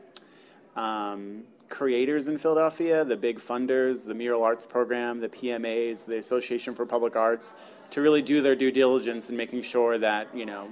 um, 0.75 1.45
creators 1.69 2.27
in 2.27 2.39
Philadelphia, 2.39 3.05
the 3.05 3.17
big 3.17 3.39
funders, 3.39 4.05
the 4.05 4.15
Mural 4.15 4.43
Arts 4.43 4.67
Program, 4.67 5.21
the 5.21 5.29
PMAs, 5.29 6.07
the 6.07 6.19
Association 6.19 6.75
for 6.75 6.85
Public 6.85 7.15
Arts, 7.15 7.55
to 7.93 8.01
really 8.01 8.21
do 8.21 8.43
their 8.43 8.57
due 8.57 8.73
diligence 8.73 9.31
in 9.31 9.37
making 9.37 9.63
sure 9.63 9.97
that, 9.97 10.27
you 10.35 10.45
know, 10.45 10.67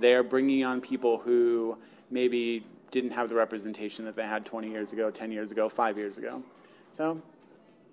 they're 0.00 0.22
bringing 0.22 0.64
on 0.64 0.80
people 0.80 1.18
who 1.18 1.76
maybe 2.10 2.64
didn't 2.90 3.10
have 3.10 3.28
the 3.28 3.34
representation 3.34 4.06
that 4.06 4.16
they 4.16 4.24
had 4.24 4.46
20 4.46 4.70
years 4.70 4.94
ago, 4.94 5.10
10 5.10 5.30
years 5.30 5.52
ago, 5.52 5.68
five 5.68 5.98
years 5.98 6.16
ago. 6.16 6.42
So, 6.90 7.20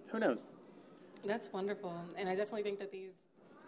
who 0.08 0.20
knows? 0.20 0.46
That's 1.26 1.52
wonderful. 1.52 2.00
And 2.16 2.30
I 2.30 2.36
definitely 2.38 2.64
think 2.64 2.80
that 2.80 2.94
these 2.94 3.12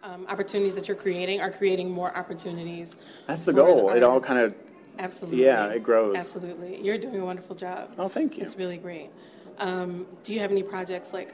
um, 0.03 0.25
opportunities 0.27 0.75
that 0.75 0.88
you're 0.88 0.98
creating 0.98 1.41
are 1.41 1.51
creating 1.51 1.89
more 1.89 2.15
opportunities. 2.17 2.96
That's 3.27 3.46
the 3.46 3.53
goal. 3.53 3.89
The 3.89 3.98
it 3.98 4.03
all 4.03 4.20
kind 4.20 4.39
of 4.39 4.55
Absolutely. 5.00 5.43
Yeah, 5.43 5.67
it 5.67 5.84
grows. 5.84 6.15
Absolutely. 6.15 6.81
You're 6.81 6.98
doing 6.98 7.22
a 7.22 7.25
wonderful 7.25 7.55
job. 7.55 7.93
Oh, 7.98 8.08
thank 8.08 8.38
you. 8.38 8.43
It's 8.43 8.55
really 8.55 8.77
great. 8.77 9.10
Um, 9.58 10.05
do 10.24 10.34
you 10.34 10.39
have 10.39 10.51
any 10.51 10.63
projects 10.63 11.13
like 11.13 11.34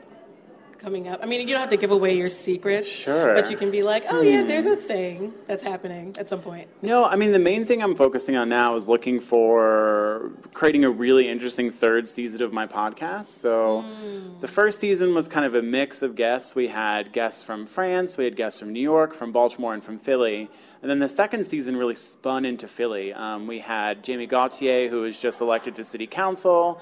coming 0.77 1.07
up? 1.07 1.19
I 1.21 1.25
mean, 1.25 1.41
you 1.41 1.53
don't 1.53 1.59
have 1.59 1.69
to 1.69 1.77
give 1.77 1.91
away 1.91 2.17
your 2.17 2.29
secrets. 2.29 2.87
Sure. 2.87 3.33
But 3.33 3.49
you 3.49 3.57
can 3.57 3.71
be 3.71 3.83
like, 3.83 4.05
oh, 4.09 4.21
yeah, 4.21 4.43
there's 4.43 4.65
a 4.65 4.75
thing 4.75 5.33
that's 5.45 5.63
happening 5.63 6.15
at 6.19 6.29
some 6.29 6.41
point. 6.41 6.67
No, 6.81 7.05
I 7.05 7.15
mean, 7.15 7.31
the 7.31 7.39
main 7.39 7.65
thing 7.65 7.81
I'm 7.81 7.95
focusing 7.95 8.35
on 8.35 8.49
now 8.49 8.75
is 8.75 8.87
looking 8.87 9.19
for 9.19 10.31
creating 10.53 10.85
a 10.85 10.89
really 10.89 11.27
interesting 11.27 11.71
third 11.71 12.07
season 12.07 12.41
of 12.41 12.53
my 12.53 12.67
podcast. 12.67 13.25
So 13.25 13.83
mm. 13.83 14.39
the 14.41 14.47
first 14.47 14.79
season 14.79 15.13
was 15.13 15.27
kind 15.27 15.45
of 15.45 15.55
a 15.55 15.61
mix 15.61 16.01
of 16.01 16.15
guests. 16.15 16.55
We 16.55 16.67
had 16.67 17.11
guests 17.11 17.43
from 17.43 17.65
France, 17.65 18.17
we 18.17 18.25
had 18.25 18.35
guests 18.35 18.59
from 18.59 18.71
New 18.73 18.81
York, 18.81 19.13
from 19.13 19.31
Baltimore, 19.31 19.73
and 19.73 19.83
from 19.83 19.97
Philly. 19.97 20.49
And 20.81 20.89
then 20.91 20.99
the 20.99 21.09
second 21.09 21.43
season 21.45 21.75
really 21.75 21.95
spun 21.95 22.45
into 22.45 22.67
Philly. 22.67 23.13
Um, 23.13 23.47
we 23.47 23.59
had 23.59 24.03
Jamie 24.03 24.27
Gauthier, 24.27 24.89
who 24.89 25.01
was 25.01 25.19
just 25.19 25.41
elected 25.41 25.75
to 25.75 25.85
city 25.85 26.07
council. 26.07 26.79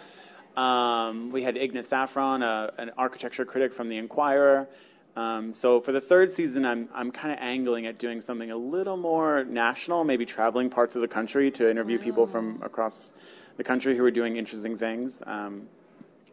Um, 0.58 1.30
we 1.32 1.44
had 1.44 1.58
Inga 1.58 1.84
Saffron, 1.84 2.42
a, 2.42 2.72
an 2.78 2.92
architecture 2.98 3.46
critic 3.46 3.74
from 3.74 3.90
The 3.90 3.98
Inquirer. 3.98 4.68
Um, 5.16 5.54
so 5.54 5.80
for 5.80 5.92
the 5.92 6.02
third 6.02 6.32
season, 6.32 6.66
I'm, 6.66 6.90
I'm 6.94 7.12
kind 7.12 7.32
of 7.32 7.40
angling 7.40 7.86
at 7.86 7.98
doing 7.98 8.20
something 8.20 8.52
a 8.52 8.58
little 8.58 8.98
more 8.98 9.46
national, 9.46 10.04
maybe 10.04 10.26
traveling 10.26 10.70
parts 10.70 10.96
of 10.96 11.02
the 11.02 11.08
country 11.08 11.50
to 11.52 11.70
interview 11.70 11.98
people 11.98 12.28
from 12.28 12.62
across 12.62 13.14
the 13.58 13.64
country 13.64 13.96
who 13.96 14.04
are 14.04 14.12
doing 14.12 14.36
interesting 14.36 14.76
things. 14.78 15.22
Um, 15.26 15.68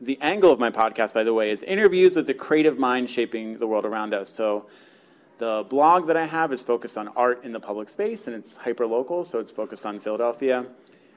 the 0.00 0.18
angle 0.20 0.50
of 0.50 0.58
my 0.58 0.70
podcast, 0.70 1.14
by 1.14 1.22
the 1.22 1.32
way, 1.32 1.50
is 1.50 1.62
interviews 1.62 2.16
with 2.16 2.26
the 2.26 2.34
creative 2.34 2.76
mind 2.76 3.08
shaping 3.08 3.58
the 3.58 3.66
world 3.68 3.84
around 3.84 4.14
us. 4.14 4.28
So 4.30 4.66
the 5.38 5.64
blog 5.68 6.08
that 6.08 6.16
I 6.16 6.26
have 6.26 6.52
is 6.52 6.60
focused 6.60 6.98
on 6.98 7.08
art 7.16 7.44
in 7.44 7.52
the 7.52 7.60
public 7.60 7.88
space, 7.88 8.26
and 8.26 8.34
it's 8.34 8.56
hyper 8.56 8.86
local, 8.86 9.24
so 9.24 9.38
it's 9.38 9.52
focused 9.52 9.86
on 9.86 10.00
Philadelphia. 10.00 10.66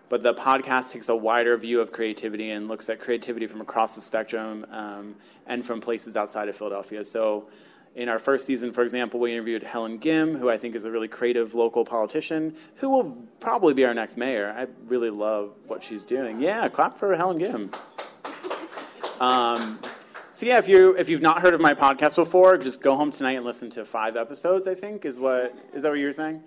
But 0.08 0.24
the 0.24 0.34
podcast 0.34 0.92
takes 0.92 1.10
a 1.10 1.16
wider 1.16 1.58
view 1.58 1.82
of 1.82 1.92
creativity 1.92 2.52
and 2.52 2.68
looks 2.68 2.90
at 2.90 3.00
creativity 3.00 3.48
from 3.48 3.62
across 3.62 3.96
the 3.96 4.02
spectrum 4.02 4.66
um, 4.72 5.16
and 5.48 5.66
from 5.66 5.82
places 5.82 6.16
outside 6.16 6.48
of 6.48 6.56
Philadelphia. 6.56 7.04
So, 7.04 7.50
in 7.96 8.10
our 8.10 8.20
first 8.20 8.46
season, 8.46 8.74
for 8.74 8.84
example, 8.84 9.22
we 9.22 9.32
interviewed 9.32 9.64
Helen 9.64 10.02
Gym, 10.02 10.36
who 10.36 10.50
I 10.50 10.58
think 10.58 10.76
is 10.76 10.84
a 10.84 10.92
really 10.92 11.08
creative 11.08 11.56
local 11.56 11.86
politician, 11.86 12.54
who 12.76 12.90
will 12.90 13.12
probably 13.40 13.74
be 13.74 13.86
our 13.86 13.94
next 13.94 14.18
mayor. 14.18 14.54
I 14.56 14.68
really 14.86 15.10
love 15.10 15.54
what 15.66 15.82
she's 15.82 16.04
doing. 16.04 16.42
Yeah, 16.42 16.68
clap 16.68 16.98
for 16.98 17.16
Helen 17.16 17.40
Gym. 17.40 17.72
Um, 19.22 19.80
so 20.34 20.46
yeah, 20.46 20.58
if 20.58 20.68
you 20.68 20.94
if 20.98 21.08
you've 21.08 21.22
not 21.22 21.42
heard 21.42 21.54
of 21.54 21.62
my 21.62 21.74
podcast 21.74 22.16
before, 22.16 22.58
just 22.58 22.82
go 22.82 22.98
home 22.98 23.12
tonight 23.12 23.38
and 23.38 23.46
listen 23.46 23.70
to 23.72 23.86
five 23.86 24.18
episodes. 24.18 24.68
I 24.68 24.76
think 24.76 25.06
is 25.06 25.18
what 25.18 25.56
is 25.74 25.84
that 25.84 25.90
what 25.90 25.98
you 25.98 26.08
were 26.08 26.14
saying? 26.14 26.44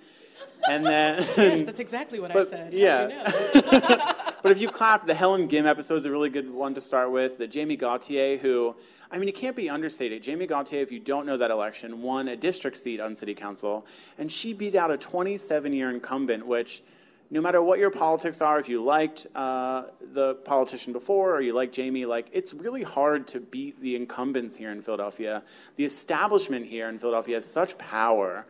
And 0.68 0.84
then 0.84 1.26
yes, 1.36 1.62
that's 1.64 1.80
exactly 1.80 2.20
what 2.20 2.32
but, 2.32 2.46
I 2.46 2.50
said. 2.50 2.72
Yeah. 2.72 3.08
You 3.08 3.62
know? 3.62 3.62
but 4.42 4.52
if 4.52 4.60
you 4.60 4.68
clap, 4.68 5.06
the 5.06 5.14
Helen 5.14 5.48
Gym 5.48 5.66
episode 5.66 5.96
is 5.96 6.04
a 6.04 6.10
really 6.10 6.30
good 6.30 6.50
one 6.52 6.74
to 6.74 6.80
start 6.80 7.10
with. 7.10 7.38
The 7.38 7.46
Jamie 7.46 7.76
Gauthier, 7.76 8.36
who 8.38 8.74
I 9.10 9.18
mean, 9.18 9.28
it 9.28 9.34
can't 9.34 9.56
be 9.56 9.70
understated. 9.70 10.22
Jamie 10.22 10.46
Gauthier, 10.46 10.80
if 10.80 10.92
you 10.92 11.00
don't 11.00 11.24
know 11.24 11.36
that 11.38 11.50
election, 11.50 12.02
won 12.02 12.28
a 12.28 12.36
district 12.36 12.76
seat 12.76 13.00
on 13.00 13.14
city 13.14 13.34
council, 13.34 13.86
and 14.18 14.30
she 14.30 14.52
beat 14.52 14.74
out 14.74 14.90
a 14.90 14.98
27-year 14.98 15.90
incumbent, 15.90 16.46
which 16.46 16.82
no 17.30 17.40
matter 17.40 17.62
what 17.62 17.78
your 17.78 17.90
politics 17.90 18.40
are, 18.40 18.58
if 18.58 18.68
you 18.68 18.82
liked 18.82 19.26
uh, 19.34 19.84
the 20.12 20.34
politician 20.36 20.92
before 20.92 21.34
or 21.34 21.40
you 21.40 21.52
like 21.52 21.72
Jamie, 21.72 22.06
like 22.06 22.28
it's 22.32 22.54
really 22.54 22.82
hard 22.82 23.26
to 23.28 23.40
beat 23.40 23.80
the 23.80 23.96
incumbents 23.96 24.56
here 24.56 24.70
in 24.70 24.80
Philadelphia. 24.80 25.42
The 25.76 25.84
establishment 25.84 26.66
here 26.66 26.88
in 26.88 26.98
Philadelphia 26.98 27.36
has 27.36 27.44
such 27.44 27.76
power 27.76 28.46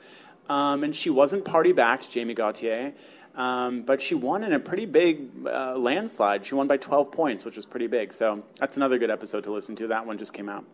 um, 0.49 0.85
and 0.85 0.95
she 0.95 1.11
wasn't 1.11 1.45
party 1.45 1.73
backed, 1.73 2.11
Jamie 2.11 2.35
Gauthier, 2.35 2.93
um, 3.35 3.83
but 3.83 4.03
she 4.03 4.15
won 4.15 4.43
in 4.43 4.53
a 4.53 4.59
pretty 4.59 4.87
big 4.87 5.29
uh, 5.47 5.77
landslide. 5.77 6.45
She 6.45 6.55
won 6.55 6.67
by 6.67 6.77
12 6.77 7.13
points, 7.13 7.45
which 7.45 7.57
was 7.57 7.67
pretty 7.67 7.87
big. 7.87 8.13
So 8.13 8.43
that's 8.59 8.77
another 8.77 8.99
good 8.99 9.11
episode 9.11 9.45
to 9.45 9.53
listen 9.53 9.77
to. 9.77 9.87
That 9.87 10.05
one 10.05 10.19
just 10.19 10.33
came 10.33 10.49
out. 10.49 10.65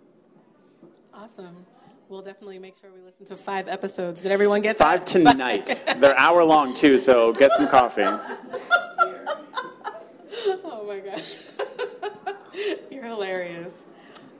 Awesome. 1.12 1.66
We'll 2.08 2.22
definitely 2.22 2.58
make 2.58 2.76
sure 2.76 2.90
we 2.90 3.00
listen 3.00 3.26
to 3.26 3.36
five 3.36 3.68
episodes. 3.68 4.22
Did 4.22 4.32
everyone 4.32 4.62
get 4.62 4.76
five 4.76 5.00
that? 5.00 5.06
tonight? 5.06 5.84
They're 5.98 6.18
hour 6.18 6.44
long 6.44 6.74
too, 6.74 6.98
so 6.98 7.32
get 7.32 7.50
some 7.52 7.66
coffee. 7.68 8.02
oh 10.64 10.84
my 10.86 11.00
god, 11.00 11.22
you're 12.90 13.04
hilarious. 13.04 13.84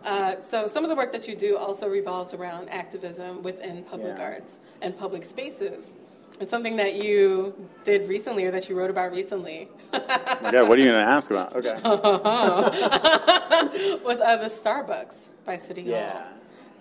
Uh, 0.04 0.38
so 0.40 0.66
some 0.66 0.84
of 0.84 0.90
the 0.90 0.96
work 0.96 1.10
that 1.12 1.26
you 1.26 1.34
do 1.34 1.56
also 1.56 1.88
revolves 1.88 2.34
around 2.34 2.68
activism 2.68 3.42
within 3.42 3.82
public 3.82 4.14
yeah. 4.18 4.24
arts 4.24 4.60
and 4.84 4.96
public 4.96 5.24
spaces. 5.24 5.94
It's 6.40 6.50
something 6.50 6.76
that 6.76 7.02
you 7.02 7.54
did 7.84 8.08
recently 8.08 8.44
or 8.44 8.50
that 8.50 8.68
you 8.68 8.76
wrote 8.76 8.90
about 8.90 9.12
recently. 9.12 9.68
yeah, 9.92 10.62
what 10.62 10.78
are 10.78 10.82
you 10.82 10.90
going 10.90 11.04
to 11.04 11.10
ask 11.10 11.30
about? 11.30 11.56
Okay. 11.56 11.74
was 14.04 14.20
uh, 14.20 14.36
the 14.36 14.46
Starbucks 14.46 15.30
by 15.46 15.56
City 15.56 15.82
Hall. 15.82 15.92
Yeah. 15.92 16.24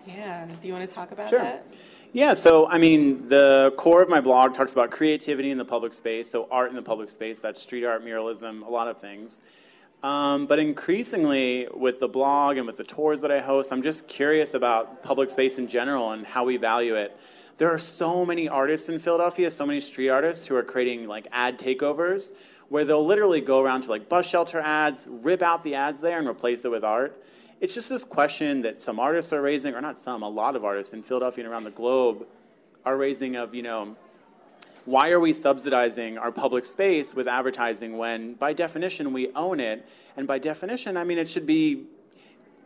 Yeah. 0.05 0.47
Do 0.61 0.67
you 0.67 0.73
want 0.73 0.87
to 0.87 0.93
talk 0.93 1.11
about 1.11 1.29
sure. 1.29 1.39
that? 1.39 1.65
Yeah, 2.11 2.33
so 2.33 2.67
I 2.67 2.77
mean, 2.77 3.27
the 3.27 3.73
core 3.77 4.03
of 4.03 4.09
my 4.09 4.21
blog 4.21 4.53
talks 4.53 4.73
about 4.73 4.91
creativity 4.91 5.49
in 5.49 5.57
the 5.57 5.65
public 5.65 5.93
space, 5.93 6.29
so 6.29 6.47
art 6.51 6.69
in 6.69 6.75
the 6.75 6.81
public 6.81 7.09
space, 7.09 7.39
that's 7.39 7.61
street 7.61 7.85
art, 7.85 8.05
muralism, 8.05 8.65
a 8.65 8.69
lot 8.69 8.87
of 8.87 8.99
things. 8.99 9.41
Um, 10.03 10.45
but 10.45 10.59
increasingly, 10.59 11.67
with 11.73 11.99
the 11.99 12.07
blog 12.07 12.57
and 12.57 12.67
with 12.67 12.77
the 12.77 12.83
tours 12.83 13.21
that 13.21 13.31
I 13.31 13.39
host, 13.39 13.71
I'm 13.71 13.81
just 13.81 14.07
curious 14.07 14.53
about 14.53 15.01
public 15.01 15.29
space 15.29 15.57
in 15.57 15.67
general 15.67 16.11
and 16.11 16.25
how 16.25 16.43
we 16.43 16.57
value 16.57 16.95
it. 16.95 17.17
There 17.57 17.71
are 17.71 17.79
so 17.79 18.25
many 18.25 18.49
artists 18.49 18.89
in 18.89 18.99
Philadelphia, 18.99 19.51
so 19.51 19.65
many 19.65 19.79
street 19.79 20.09
artists 20.09 20.47
who 20.47 20.55
are 20.55 20.63
creating 20.63 21.07
like 21.07 21.27
ad 21.31 21.59
takeovers 21.59 22.33
where 22.69 22.83
they'll 22.83 23.05
literally 23.05 23.41
go 23.41 23.61
around 23.61 23.81
to 23.81 23.89
like 23.89 24.09
bus 24.09 24.27
shelter 24.27 24.59
ads, 24.59 25.05
rip 25.07 25.41
out 25.41 25.63
the 25.63 25.75
ads 25.75 26.01
there 26.01 26.17
and 26.17 26.27
replace 26.27 26.65
it 26.65 26.71
with 26.71 26.83
art. 26.83 27.21
It's 27.61 27.73
just 27.73 27.87
this 27.87 28.03
question 28.03 28.63
that 28.63 28.81
some 28.81 28.99
artists 28.99 29.31
are 29.31 29.41
raising, 29.41 29.75
or 29.75 29.81
not 29.81 29.99
some, 29.99 30.23
a 30.23 30.27
lot 30.27 30.55
of 30.55 30.65
artists 30.65 30.93
in 30.93 31.03
Philadelphia 31.03 31.43
and 31.43 31.53
around 31.53 31.63
the 31.65 31.71
globe 31.71 32.25
are 32.83 32.97
raising 32.97 33.35
of, 33.35 33.53
you 33.53 33.61
know, 33.61 33.95
why 34.85 35.11
are 35.11 35.19
we 35.19 35.31
subsidizing 35.31 36.17
our 36.17 36.31
public 36.31 36.65
space 36.65 37.15
with 37.15 37.27
advertising 37.27 37.97
when 37.97 38.33
by 38.33 38.51
definition 38.51 39.13
we 39.13 39.31
own 39.33 39.59
it 39.59 39.85
and 40.17 40.27
by 40.27 40.37
definition 40.37 40.97
i 40.97 41.05
mean 41.05 41.17
it 41.17 41.29
should 41.29 41.45
be 41.45 41.85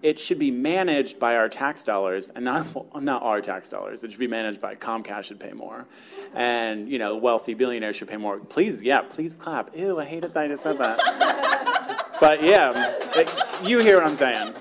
it 0.02 0.20
should 0.20 0.40
be 0.40 0.52
managed 0.52 1.20
by 1.20 1.36
our 1.36 1.50
tax 1.50 1.84
dollars 1.84 2.30
and 2.30 2.46
not 2.46 2.68
not 3.02 3.24
our 3.24 3.42
tax 3.42 3.70
dollars. 3.70 4.04
It 4.04 4.12
should 4.12 4.20
be 4.20 4.28
managed 4.28 4.62
by 4.62 4.76
comcast 4.76 5.26
should 5.26 5.40
pay 5.40 5.54
more. 5.54 5.86
And 6.34 6.90
you 6.90 7.00
know 7.00 7.16
wealthy 7.16 7.54
billionaires 7.54 7.96
should 7.96 8.08
pay 8.08 8.18
more. 8.18 8.40
Please 8.40 8.82
yeah 8.82 9.02
please 9.02 9.36
clap. 9.36 9.76
Ew 9.76 10.00
i 10.00 10.06
hated 10.06 10.34
that 10.34 10.44
i 10.44 10.48
just 10.48 10.64
said 10.64 10.78
that. 10.80 12.04
But 12.20 12.42
yeah 12.42 12.96
it, 13.16 13.30
you 13.64 13.78
hear 13.78 13.98
what 13.98 14.08
i'm 14.08 14.16
saying. 14.16 14.54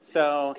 So 0.00 0.56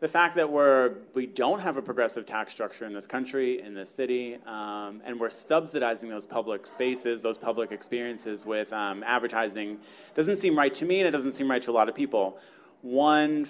the 0.00 0.08
fact 0.08 0.36
that 0.36 0.50
we're 0.50 0.94
we 1.14 1.26
don't 1.26 1.60
have 1.60 1.76
a 1.76 1.82
progressive 1.82 2.26
tax 2.26 2.52
structure 2.52 2.84
in 2.84 2.92
this 2.92 3.06
country, 3.06 3.62
in 3.62 3.74
this 3.74 3.90
city, 3.90 4.38
um, 4.46 5.00
and 5.04 5.18
we're 5.18 5.30
subsidizing 5.30 6.10
those 6.10 6.26
public 6.26 6.66
spaces, 6.66 7.22
those 7.22 7.38
public 7.38 7.72
experiences 7.72 8.44
with 8.44 8.72
um, 8.72 9.02
advertising, 9.04 9.78
doesn't 10.14 10.36
seem 10.36 10.56
right 10.56 10.74
to 10.74 10.84
me, 10.84 11.00
and 11.00 11.08
it 11.08 11.12
doesn't 11.12 11.32
seem 11.32 11.50
right 11.50 11.62
to 11.62 11.70
a 11.70 11.72
lot 11.72 11.88
of 11.88 11.94
people. 11.94 12.38
One 12.86 13.48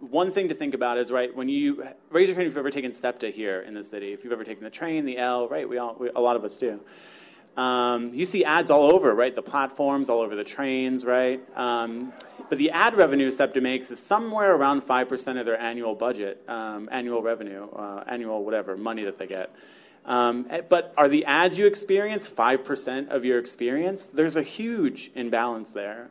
one 0.00 0.32
thing 0.32 0.48
to 0.48 0.56
think 0.56 0.74
about 0.74 0.98
is 0.98 1.12
right 1.12 1.32
when 1.32 1.48
you 1.48 1.86
raise 2.10 2.28
your 2.28 2.34
hand 2.34 2.48
if 2.48 2.54
you've 2.54 2.58
ever 2.58 2.72
taken 2.72 2.92
SEPTA 2.92 3.30
here 3.30 3.60
in 3.60 3.74
the 3.74 3.84
city, 3.84 4.12
if 4.12 4.24
you've 4.24 4.32
ever 4.32 4.42
taken 4.42 4.64
the 4.64 4.70
train, 4.70 5.04
the 5.04 5.18
L, 5.18 5.46
right? 5.46 5.68
We 5.68 5.78
all 5.78 5.94
we, 5.96 6.10
a 6.10 6.20
lot 6.20 6.34
of 6.34 6.44
us 6.44 6.58
do. 6.58 6.80
Um, 7.56 8.12
you 8.12 8.24
see 8.24 8.44
ads 8.44 8.72
all 8.72 8.90
over, 8.90 9.14
right? 9.14 9.32
The 9.32 9.42
platforms, 9.42 10.08
all 10.08 10.18
over 10.18 10.34
the 10.34 10.42
trains, 10.42 11.04
right? 11.04 11.40
Um, 11.56 12.12
but 12.48 12.58
the 12.58 12.72
ad 12.72 12.96
revenue 12.96 13.30
SEPTA 13.30 13.60
makes 13.60 13.88
is 13.92 14.00
somewhere 14.00 14.52
around 14.52 14.82
5% 14.82 15.38
of 15.38 15.46
their 15.46 15.60
annual 15.60 15.94
budget, 15.94 16.42
um, 16.48 16.88
annual 16.90 17.22
revenue, 17.22 17.70
uh, 17.70 18.02
annual 18.08 18.44
whatever, 18.44 18.76
money 18.76 19.04
that 19.04 19.16
they 19.16 19.28
get. 19.28 19.54
Um, 20.06 20.46
eh, 20.50 20.62
but 20.68 20.92
are 20.96 21.08
the 21.08 21.24
ads 21.26 21.56
you 21.56 21.66
experience 21.66 22.28
5% 22.28 23.10
of 23.10 23.24
your 23.24 23.38
experience? 23.38 24.06
There's 24.06 24.34
a 24.34 24.42
huge 24.42 25.12
imbalance 25.14 25.70
there. 25.70 26.08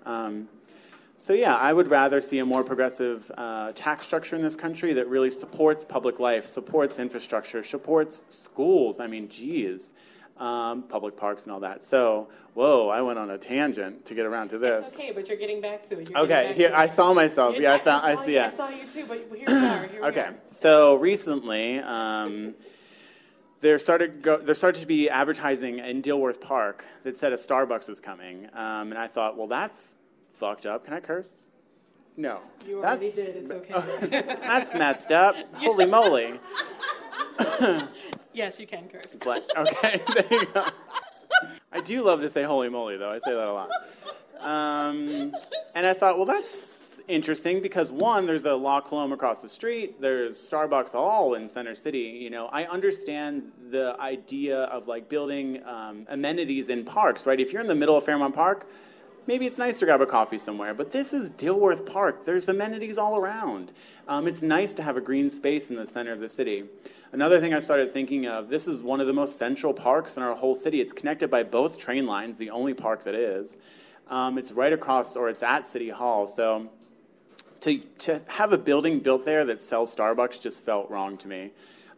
So, 1.21 1.33
yeah, 1.33 1.55
I 1.55 1.71
would 1.71 1.87
rather 1.87 2.19
see 2.19 2.39
a 2.39 2.45
more 2.45 2.63
progressive 2.63 3.31
uh, 3.37 3.73
tax 3.73 4.07
structure 4.07 4.35
in 4.35 4.41
this 4.41 4.55
country 4.55 4.91
that 4.93 5.07
really 5.07 5.29
supports 5.29 5.85
public 5.85 6.19
life, 6.19 6.47
supports 6.47 6.97
infrastructure, 6.97 7.61
supports 7.61 8.23
schools. 8.29 8.99
I 8.99 9.05
mean, 9.05 9.29
geez 9.29 9.93
um, 10.37 10.81
public 10.81 11.15
parks 11.15 11.43
and 11.43 11.53
all 11.53 11.59
that. 11.59 11.83
So, 11.83 12.29
whoa, 12.55 12.89
I 12.89 13.03
went 13.03 13.19
on 13.19 13.29
a 13.29 13.37
tangent 13.37 14.03
to 14.07 14.15
get 14.15 14.25
around 14.25 14.49
to 14.49 14.57
this. 14.57 14.87
It's 14.87 14.95
okay, 14.95 15.11
but 15.11 15.27
you're 15.27 15.37
getting 15.37 15.61
back 15.61 15.83
to 15.83 15.99
it. 15.99 16.09
You're 16.09 16.19
okay, 16.21 16.53
here 16.55 16.73
I 16.75 16.87
saw 16.87 17.13
myself. 17.13 17.53
You're 17.53 17.65
yeah, 17.65 17.75
I 17.75 17.77
found. 17.77 18.03
I, 18.03 18.19
I 18.19 18.25
see. 18.25 18.33
Yeah. 18.33 18.47
I 18.47 18.49
saw 18.49 18.69
you 18.69 18.87
too, 18.87 19.05
but 19.05 19.19
here 19.19 19.27
we 19.29 19.45
are. 19.45 19.87
Here 19.87 20.03
okay, 20.05 20.29
we 20.31 20.35
so 20.49 20.95
recently. 20.95 21.77
Um, 21.77 22.55
there 23.59 23.77
started 23.77 24.23
go, 24.23 24.37
there 24.37 24.55
started 24.55 24.79
to 24.79 24.87
be 24.87 25.07
advertising 25.07 25.77
in 25.77 26.01
Dilworth 26.01 26.41
Park 26.41 26.83
that 27.03 27.15
said 27.15 27.31
a 27.31 27.35
Starbucks 27.35 27.87
was 27.87 27.99
coming, 27.99 28.47
um, 28.55 28.89
and 28.89 28.97
I 28.97 29.05
thought, 29.05 29.37
well, 29.37 29.45
that's 29.45 29.97
fucked 30.41 30.65
up. 30.65 30.83
Can 30.83 30.95
I 30.95 30.99
curse? 30.99 31.47
No. 32.17 32.39
You 32.67 32.81
that's, 32.81 33.03
already 33.03 33.11
did. 33.11 33.35
It's 33.35 33.51
okay. 33.51 34.21
that's 34.41 34.73
messed 34.73 35.11
up. 35.11 35.35
Holy 35.53 35.85
moly. 35.85 36.39
yes, 38.33 38.59
you 38.59 38.65
can 38.65 38.89
curse. 38.89 39.15
But, 39.23 39.47
okay, 39.55 40.01
there 40.15 40.25
you 40.31 40.45
go. 40.47 40.63
I 41.71 41.79
do 41.79 42.03
love 42.03 42.21
to 42.21 42.29
say 42.29 42.43
holy 42.43 42.69
moly, 42.69 42.97
though. 42.97 43.11
I 43.11 43.19
say 43.19 43.33
that 43.33 43.47
a 43.47 43.53
lot. 43.53 43.69
Um, 44.41 45.33
and 45.75 45.85
I 45.85 45.93
thought, 45.93 46.17
well, 46.17 46.25
that's 46.25 46.99
interesting 47.07 47.61
because 47.61 47.91
one, 47.91 48.25
there's 48.25 48.45
a 48.45 48.53
La 48.53 48.81
Colombe 48.81 49.13
across 49.13 49.41
the 49.41 49.47
street. 49.47 50.01
There's 50.01 50.37
Starbucks 50.37 50.93
all 50.95 51.35
in 51.35 51.47
Center 51.47 51.75
City. 51.75 52.19
You 52.21 52.31
know, 52.31 52.47
I 52.47 52.65
understand 52.65 53.51
the 53.69 53.95
idea 53.99 54.63
of 54.63 54.87
like 54.87 55.07
building 55.07 55.63
um, 55.65 56.05
amenities 56.09 56.69
in 56.69 56.83
parks, 56.83 57.25
right? 57.25 57.39
If 57.39 57.53
you're 57.53 57.61
in 57.61 57.67
the 57.67 57.75
middle 57.75 57.95
of 57.95 58.03
Fairmount 58.03 58.35
Park, 58.35 58.67
maybe 59.27 59.45
it's 59.45 59.57
nice 59.57 59.79
to 59.79 59.85
grab 59.85 60.01
a 60.01 60.05
coffee 60.05 60.37
somewhere, 60.37 60.73
but 60.73 60.91
this 60.91 61.13
is 61.13 61.29
Dilworth 61.31 61.85
Park. 61.85 62.25
There's 62.25 62.49
amenities 62.49 62.97
all 62.97 63.17
around. 63.17 63.71
Um, 64.07 64.27
it's 64.27 64.41
nice 64.41 64.73
to 64.73 64.83
have 64.83 64.97
a 64.97 65.01
green 65.01 65.29
space 65.29 65.69
in 65.69 65.75
the 65.75 65.87
center 65.87 66.11
of 66.11 66.19
the 66.19 66.29
city. 66.29 66.65
Another 67.11 67.39
thing 67.39 67.53
I 67.53 67.59
started 67.59 67.93
thinking 67.93 68.25
of 68.25 68.49
this 68.49 68.67
is 68.67 68.81
one 68.81 69.01
of 69.01 69.07
the 69.07 69.13
most 69.13 69.37
central 69.37 69.73
parks 69.73 70.17
in 70.17 70.23
our 70.23 70.35
whole 70.35 70.55
city. 70.55 70.81
It's 70.81 70.93
connected 70.93 71.29
by 71.29 71.43
both 71.43 71.77
train 71.77 72.05
lines, 72.05 72.37
the 72.37 72.49
only 72.49 72.73
park 72.73 73.03
that 73.03 73.15
is. 73.15 73.57
Um, 74.09 74.37
it's 74.37 74.51
right 74.51 74.73
across, 74.73 75.15
or 75.15 75.29
it's 75.29 75.43
at 75.43 75.67
City 75.67 75.89
Hall. 75.89 76.27
So 76.27 76.69
to, 77.61 77.79
to 77.79 78.21
have 78.27 78.53
a 78.53 78.57
building 78.57 78.99
built 78.99 79.25
there 79.25 79.45
that 79.45 79.61
sells 79.61 79.95
Starbucks 79.95 80.41
just 80.41 80.65
felt 80.65 80.89
wrong 80.89 81.17
to 81.17 81.27
me. 81.27 81.51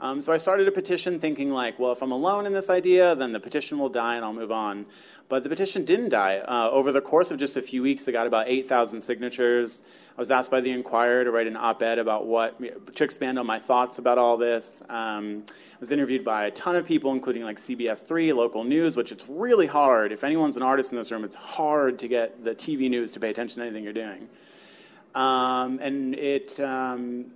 Um, 0.04 0.22
so 0.22 0.34
I 0.34 0.38
started 0.38 0.68
a 0.68 0.72
petition 0.72 1.18
thinking 1.18 1.52
like, 1.52 1.80
well, 1.80 1.94
if 1.94 2.02
I'm 2.02 2.12
alone 2.12 2.46
in 2.46 2.52
this 2.52 2.70
idea, 2.70 3.16
then 3.16 3.32
the 3.32 3.40
petition 3.40 3.80
will 3.80 3.88
die 3.88 4.18
and 4.18 4.26
I'll 4.26 4.34
move 4.34 4.52
on. 4.52 4.86
But 5.30 5.44
the 5.44 5.50
petition 5.50 5.86
didn't 5.86 6.10
die. 6.10 6.40
Uh, 6.40 6.70
over 6.72 6.92
the 6.92 7.00
course 7.00 7.32
of 7.32 7.40
just 7.40 7.56
a 7.56 7.62
few 7.62 7.82
weeks, 7.82 8.06
I 8.06 8.12
got 8.12 8.28
about 8.28 8.50
8,000 8.50 9.00
signatures. 9.00 9.82
I 10.18 10.20
was 10.20 10.30
asked 10.30 10.52
by 10.52 10.60
the 10.60 10.72
Inquirer 10.72 11.24
to 11.24 11.32
write 11.32 11.48
an 11.48 11.56
op-ed 11.56 12.00
about 12.00 12.28
what, 12.28 12.60
to 12.96 13.04
expand 13.06 13.40
on 13.40 13.46
my 13.46 13.60
thoughts 13.60 13.98
about 13.98 14.18
all 14.18 14.36
this. 14.36 14.82
Um, 14.90 15.46
I 15.48 15.80
was 15.80 15.94
interviewed 15.94 16.26
by 16.26 16.48
a 16.48 16.52
ton 16.52 16.76
of 16.76 16.86
people, 16.86 17.14
including 17.14 17.44
like 17.44 17.58
CBS 17.58 18.06
3, 18.06 18.34
local 18.34 18.66
news, 18.66 18.98
which 18.98 19.14
it's 19.14 19.24
really 19.30 19.68
hard. 19.68 20.12
If 20.12 20.26
anyone's 20.26 20.58
an 20.58 20.64
artist 20.64 20.92
in 20.92 20.98
this 20.98 21.14
room, 21.14 21.24
it's 21.24 21.36
hard 21.36 21.98
to 22.00 22.10
get 22.10 22.44
the 22.44 22.54
TV 22.54 22.90
news 22.90 23.14
to 23.14 23.22
pay 23.22 23.30
attention 23.30 23.62
to 23.62 23.68
anything 23.68 23.86
you're 23.86 23.94
doing. 23.94 24.28
Um, 25.16 25.80
and 25.82 26.14
it, 26.16 26.60
um, 26.60 27.28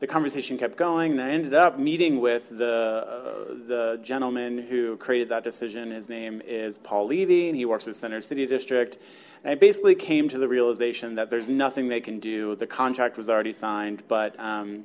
the 0.00 0.06
conversation 0.06 0.56
kept 0.56 0.76
going, 0.76 1.12
and 1.12 1.20
I 1.20 1.30
ended 1.30 1.54
up 1.54 1.78
meeting 1.78 2.20
with 2.20 2.48
the, 2.56 2.64
uh, 2.64 3.54
the 3.66 4.00
gentleman 4.02 4.58
who 4.58 4.96
created 4.96 5.28
that 5.30 5.42
decision. 5.42 5.90
His 5.90 6.08
name 6.08 6.40
is 6.46 6.78
Paul 6.78 7.08
Levy, 7.08 7.48
and 7.48 7.56
he 7.56 7.64
works 7.64 7.86
with 7.86 7.96
Center 7.96 8.20
City 8.20 8.46
District. 8.46 8.98
And 9.42 9.50
I 9.50 9.54
basically 9.56 9.96
came 9.96 10.28
to 10.28 10.38
the 10.38 10.46
realization 10.46 11.16
that 11.16 11.30
there's 11.30 11.48
nothing 11.48 11.88
they 11.88 12.00
can 12.00 12.20
do. 12.20 12.54
The 12.54 12.66
contract 12.66 13.16
was 13.16 13.28
already 13.28 13.52
signed, 13.52 14.04
but 14.06 14.38
um, 14.38 14.84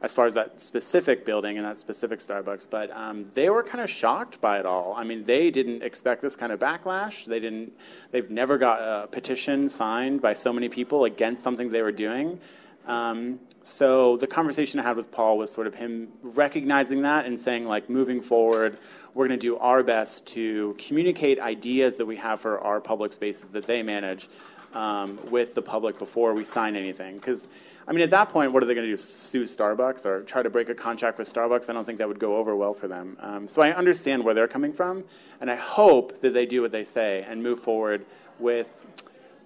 as 0.00 0.14
far 0.14 0.26
as 0.26 0.32
that 0.34 0.58
specific 0.58 1.26
building 1.26 1.58
and 1.58 1.66
that 1.66 1.76
specific 1.76 2.20
Starbucks, 2.20 2.66
but 2.70 2.90
um, 2.92 3.26
they 3.34 3.50
were 3.50 3.62
kind 3.62 3.84
of 3.84 3.90
shocked 3.90 4.40
by 4.40 4.58
it 4.58 4.64
all. 4.64 4.94
I 4.96 5.04
mean, 5.04 5.24
they 5.24 5.50
didn't 5.50 5.82
expect 5.82 6.22
this 6.22 6.34
kind 6.34 6.50
of 6.50 6.58
backlash. 6.60 7.26
They 7.26 7.40
didn't. 7.40 7.72
They've 8.10 8.30
never 8.30 8.56
got 8.56 8.80
a 8.80 9.06
petition 9.06 9.68
signed 9.68 10.22
by 10.22 10.32
so 10.32 10.50
many 10.50 10.70
people 10.70 11.04
against 11.04 11.42
something 11.42 11.70
they 11.70 11.82
were 11.82 11.92
doing. 11.92 12.40
Um, 12.86 13.40
so 13.62 14.16
the 14.16 14.28
conversation 14.28 14.78
I 14.78 14.84
had 14.84 14.96
with 14.96 15.10
Paul 15.10 15.38
was 15.38 15.50
sort 15.50 15.66
of 15.66 15.74
him 15.74 16.08
recognizing 16.22 17.02
that 17.02 17.26
and 17.26 17.38
saying, 17.38 17.66
like, 17.66 17.90
moving 17.90 18.20
forward, 18.20 18.78
we're 19.12 19.26
going 19.26 19.40
to 19.40 19.44
do 19.44 19.56
our 19.56 19.82
best 19.82 20.26
to 20.28 20.76
communicate 20.78 21.40
ideas 21.40 21.96
that 21.96 22.06
we 22.06 22.16
have 22.16 22.40
for 22.40 22.60
our 22.60 22.80
public 22.80 23.12
spaces 23.12 23.50
that 23.50 23.66
they 23.66 23.82
manage 23.82 24.28
um, 24.72 25.18
with 25.30 25.54
the 25.54 25.62
public 25.62 25.98
before 25.98 26.32
we 26.32 26.44
sign 26.44 26.76
anything. 26.76 27.16
Because, 27.16 27.48
I 27.88 27.92
mean, 27.92 28.02
at 28.02 28.10
that 28.10 28.28
point, 28.28 28.52
what 28.52 28.62
are 28.62 28.66
they 28.66 28.74
going 28.74 28.86
to 28.86 28.92
do? 28.92 28.96
Sue 28.96 29.42
Starbucks 29.42 30.06
or 30.06 30.22
try 30.22 30.42
to 30.42 30.50
break 30.50 30.68
a 30.68 30.74
contract 30.74 31.18
with 31.18 31.32
Starbucks? 31.32 31.68
I 31.68 31.72
don't 31.72 31.84
think 31.84 31.98
that 31.98 32.06
would 32.06 32.20
go 32.20 32.36
over 32.36 32.54
well 32.54 32.74
for 32.74 32.86
them. 32.86 33.16
Um, 33.20 33.48
so 33.48 33.62
I 33.62 33.72
understand 33.72 34.22
where 34.22 34.34
they're 34.34 34.46
coming 34.46 34.72
from, 34.72 35.02
and 35.40 35.50
I 35.50 35.56
hope 35.56 36.20
that 36.20 36.34
they 36.34 36.46
do 36.46 36.62
what 36.62 36.70
they 36.70 36.84
say 36.84 37.24
and 37.28 37.42
move 37.42 37.58
forward 37.58 38.06
with 38.38 38.86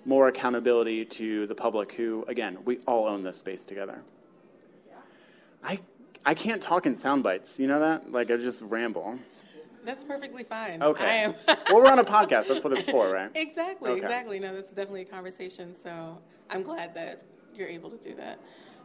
more 0.05 0.29
accountability 0.29 1.05
to 1.05 1.47
the 1.47 1.55
public 1.55 1.93
who, 1.93 2.25
again, 2.29 2.59
we 2.65 2.79
all 2.87 3.07
own 3.07 3.23
this 3.23 3.39
space 3.39 3.65
together. 3.65 4.03
I, 5.63 5.81
I 6.25 6.35
can't 6.35 6.63
talk 6.63 6.87
in 6.87 6.97
sound 6.97 7.23
bites. 7.23 7.59
You 7.59 7.67
know 7.67 7.81
that? 7.81 8.11
Like, 8.11 8.31
I 8.31 8.37
just 8.37 8.63
ramble. 8.63 9.19
That's 9.85 10.05
perfectly 10.05 10.45
fine. 10.45 10.83
Okay. 10.83 11.35
well, 11.49 11.83
we're 11.83 11.91
on 11.91 11.99
a 11.99 12.05
podcast. 12.05 12.49
That's 12.49 12.65
what 12.65 12.73
it's 12.73 12.85
for, 12.85 13.11
right? 13.13 13.31
Exactly, 13.35 13.91
okay. 13.91 14.01
exactly. 14.01 14.39
No, 14.39 14.55
this 14.55 14.67
is 14.67 14.73
definitely 14.73 15.03
a 15.03 15.07
conversation. 15.07 15.75
So 15.75 16.19
I'm 16.51 16.63
glad 16.63 16.95
that 16.95 17.23
you're 17.55 17.69
able 17.69 17.91
to 17.91 17.97
do 17.97 18.15
that. 18.17 18.39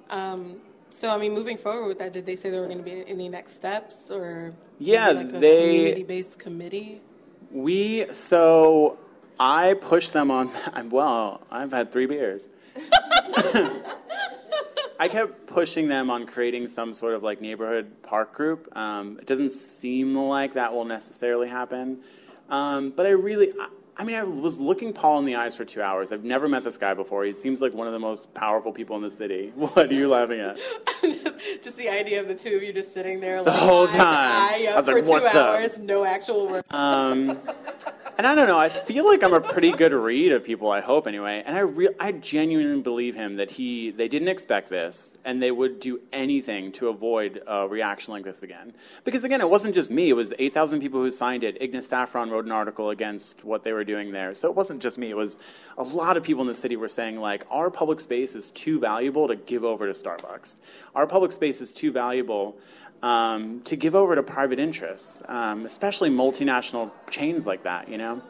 Um, 0.10 0.58
so, 0.89 1.10
I 1.10 1.17
mean, 1.17 1.34
moving 1.34 1.58
forward 1.58 1.88
with 1.88 1.99
that, 1.99 2.13
did 2.13 2.25
they 2.25 2.36
say 2.36 2.49
there 2.49 2.62
were 2.62 2.67
going 2.67 2.78
to 2.78 2.84
be 2.84 3.04
any 3.08 3.28
next 3.28 3.54
steps 3.54 4.10
or 4.12 4.54
yeah, 4.80 5.10
like 5.10 5.34
a 5.34 5.39
they 5.39 5.62
community-based 5.62 6.39
committee? 6.39 7.01
We 7.51 8.08
so 8.13 8.97
I 9.39 9.74
push 9.76 10.10
them 10.10 10.32
on. 10.32 10.52
Well, 10.89 11.41
I've 11.50 11.71
had 11.71 11.91
three 11.91 12.06
beers. 12.06 12.48
I 15.00 15.08
kept 15.10 15.48
pushing 15.48 15.88
them 15.88 16.10
on 16.10 16.26
creating 16.26 16.67
some 16.67 16.93
sort 16.93 17.15
of 17.15 17.24
like 17.24 17.41
neighborhood 17.41 17.91
park 18.04 18.34
group. 18.34 18.76
Um, 18.78 19.17
it 19.19 19.28
doesn't 19.28 19.52
seem 19.52 20.15
like 20.15 20.54
that 20.54 20.74
will 20.74 20.86
necessarily 20.86 21.50
happen, 21.50 22.00
um, 22.50 22.93
but 22.95 23.06
I 23.06 23.10
really, 23.10 23.52
I, 23.60 23.67
I, 23.98 24.04
mean, 24.04 24.15
I 24.15 24.24
was 24.24 24.60
looking 24.60 24.93
Paul 24.93 25.19
in 25.19 25.26
the 25.26 25.36
eyes 25.36 25.56
for 25.56 25.65
two 25.65 25.82
hours. 25.82 26.12
I've 26.12 26.24
never 26.24 26.48
met 26.48 26.63
this 26.63 26.78
guy 26.78 26.93
before. 26.93 27.26
He 27.26 27.34
seems 27.34 27.62
like 27.62 27.74
one 27.74 27.88
of 27.88 27.93
the 27.93 28.00
most 28.00 28.34
powerful 28.34 28.71
people 28.71 28.95
in 28.95 29.02
the 29.02 29.12
city. 29.12 29.52
What 29.56 29.78
are 29.78 29.93
you 29.93 30.08
laughing 30.08 30.39
at? 30.39 30.58
just, 31.02 31.63
just, 31.63 31.78
the 31.78 31.89
idea 31.89 32.21
of 32.21 32.28
the 32.28 32.36
two 32.36 32.56
of 32.56 32.63
you 32.63 32.71
just 32.71 32.93
sitting 32.93 33.19
there 33.19 33.43
the 33.43 33.52
like, 33.52 33.60
whole 33.60 33.88
time. 33.88 34.00
I, 34.00 34.71
I 34.71 34.78
was 34.78 34.86
for 34.86 35.02
like, 35.02 35.06
two 35.06 35.38
hours, 35.38 35.76
up? 35.76 35.80
no 35.80 36.06
actual 36.06 36.48
work. 36.48 36.65
Um, 36.74 37.38
and 38.17 38.25
I 38.25 38.34
don't 38.34 38.47
know. 38.47 38.58
I 38.58 38.69
feel 38.69 39.06
like 39.06 39.23
I'm 39.23 39.34
a 39.34 39.41
pretty 39.41 39.71
good 39.71 39.91
read 39.91 40.32
of 40.32 40.43
people. 40.43 40.71
I 40.71 40.80
hope 40.80 41.06
anyway. 41.06 41.43
And 41.45 41.56
I 41.56 41.60
re- 41.60 41.89
I 41.99 42.13
genuinely 42.13 42.82
believe 42.82 43.13
him 43.15 43.36
that 43.36 43.51
he 43.51 43.91
they 43.91 44.08
didn't 44.08 44.30
expect 44.30 44.69
this 44.69 45.17
and 45.25 45.43
they 45.43 45.51
would 45.51 45.80
do 45.82 45.99
anything 46.13 46.71
to 46.73 46.88
avoid 46.88 47.43
a 47.45 47.67
reaction 47.67 48.13
like 48.13 48.23
this 48.23 48.41
again. 48.41 48.73
Because 49.04 49.23
again, 49.25 49.41
it 49.41 49.49
wasn't 49.49 49.75
just 49.75 49.91
me. 49.91 50.10
It 50.10 50.15
was 50.15 50.34
8,000 50.39 50.80
people 50.80 51.01
who 51.01 51.12
signed 51.12 51.43
it. 51.43 51.62
Inga 51.62 51.82
Saffron 51.82 52.30
wrote 52.30 52.45
an 52.45 52.51
article 52.51 52.91
against 52.91 53.43
what 53.43 53.63
they 53.63 53.73
were 53.73 53.84
doing 53.84 54.12
there. 54.12 54.34
So 54.34 54.49
it 54.49 54.56
wasn't 54.56 54.82
just 54.82 54.97
me. 54.97 55.10
It 55.10 55.17
was 55.17 55.38
a 55.78 55.84
lot 55.84 56.15
of 56.15 56.23
people 56.23 56.41
in 56.41 56.47
the 56.47 56.54
city 56.54 56.78
were 56.78 56.89
saying 56.89 57.19
like 57.19 57.45
our 57.49 57.69
public 57.69 57.99
space 57.99 58.36
is 58.36 58.49
too 58.51 58.80
valuable 58.80 59.28
to 59.28 59.36
give 59.36 59.65
over 59.65 59.91
to 59.91 59.93
Starbucks. 59.93 60.56
Our 60.95 61.06
public 61.06 61.34
space 61.34 61.60
is 61.60 61.73
too 61.73 61.91
valuable 61.91 62.58
um, 63.01 63.62
to 63.62 63.75
give 63.75 63.95
over 63.95 64.15
to 64.15 64.23
private 64.23 64.60
interests, 64.60 65.21
um, 65.27 65.65
especially 65.65 66.10
multinational 66.10 66.91
chains 67.10 67.45
like 67.45 67.63
that, 67.63 67.89
you 67.89 67.97
know? 67.97 68.21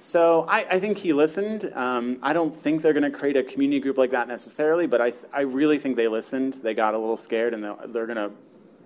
So 0.00 0.46
I, 0.48 0.66
I 0.68 0.80
think 0.80 0.98
he 0.98 1.12
listened. 1.12 1.70
Um, 1.74 2.18
I 2.22 2.32
don't 2.32 2.54
think 2.60 2.82
they're 2.82 2.92
going 2.92 3.10
to 3.10 3.16
create 3.16 3.36
a 3.36 3.44
community 3.44 3.78
group 3.78 3.96
like 3.96 4.10
that 4.10 4.26
necessarily, 4.26 4.88
but 4.88 5.00
I, 5.00 5.12
I 5.32 5.42
really 5.42 5.78
think 5.78 5.94
they 5.94 6.08
listened. 6.08 6.54
They 6.54 6.74
got 6.74 6.94
a 6.94 6.98
little 6.98 7.16
scared, 7.16 7.54
and 7.54 7.62
they're 7.62 8.06
going 8.06 8.16
to 8.16 8.32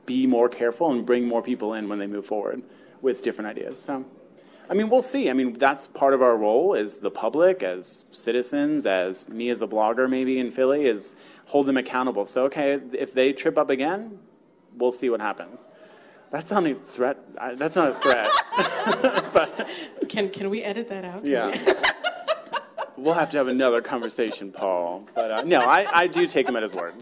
be 0.05 0.27
more 0.27 0.49
careful 0.49 0.91
and 0.93 1.07
bring 1.07 1.27
more 1.27 1.43
people 1.43 1.73
in 1.73 1.89
when 1.89 1.99
they 1.99 2.07
move 2.07 2.27
forward 2.27 2.63
with 3.01 3.23
different 3.23 3.49
ideas. 3.49 3.81
So, 3.81 4.05
I 4.69 4.75
mean, 4.75 4.91
we'll 4.91 5.01
see. 5.01 5.31
I 5.31 5.33
mean, 5.33 5.55
that's 5.55 5.87
part 5.87 6.13
of 6.13 6.21
our 6.21 6.37
role 6.37 6.75
as 6.75 6.99
the 6.99 7.11
public, 7.11 7.63
as 7.63 8.05
citizens, 8.11 8.85
as 8.85 9.29
me 9.29 9.49
as 9.49 9.63
a 9.63 9.67
blogger, 9.67 10.09
maybe 10.11 10.39
in 10.39 10.51
Philly, 10.51 10.85
is 10.85 11.17
hold 11.47 11.67
them 11.67 11.79
accountable. 11.79 12.27
So, 12.27 12.45
okay, 12.45 12.79
if 12.93 13.15
they 13.15 13.33
trip 13.33 13.57
up 13.57 13.71
again, 13.71 14.19
we'll 14.77 14.93
see 14.93 15.11
what 15.11 15.21
happens. 15.21 15.67
That's 16.31 16.51
not 16.51 16.67
a 16.67 16.75
threat. 16.75 17.19
That's 17.57 17.77
not 17.77 17.91
a 17.91 17.95
threat. 17.95 18.31
but, 19.33 19.69
can 20.09 20.29
can 20.29 20.51
we 20.51 20.63
edit 20.63 20.89
that 20.89 21.05
out? 21.05 21.25
Yeah. 21.25 21.49
We? 21.49 21.73
we'll 22.97 23.15
have 23.15 23.31
to 23.31 23.39
have 23.39 23.49
another 23.49 23.81
conversation, 23.81 24.53
Paul. 24.53 25.07
But 25.15 25.31
uh, 25.31 25.43
no, 25.43 25.61
I, 25.61 25.87
I 25.93 26.07
do 26.07 26.27
take 26.27 26.49
him 26.49 26.57
at 26.57 26.63
his 26.63 26.75
word. 26.75 26.95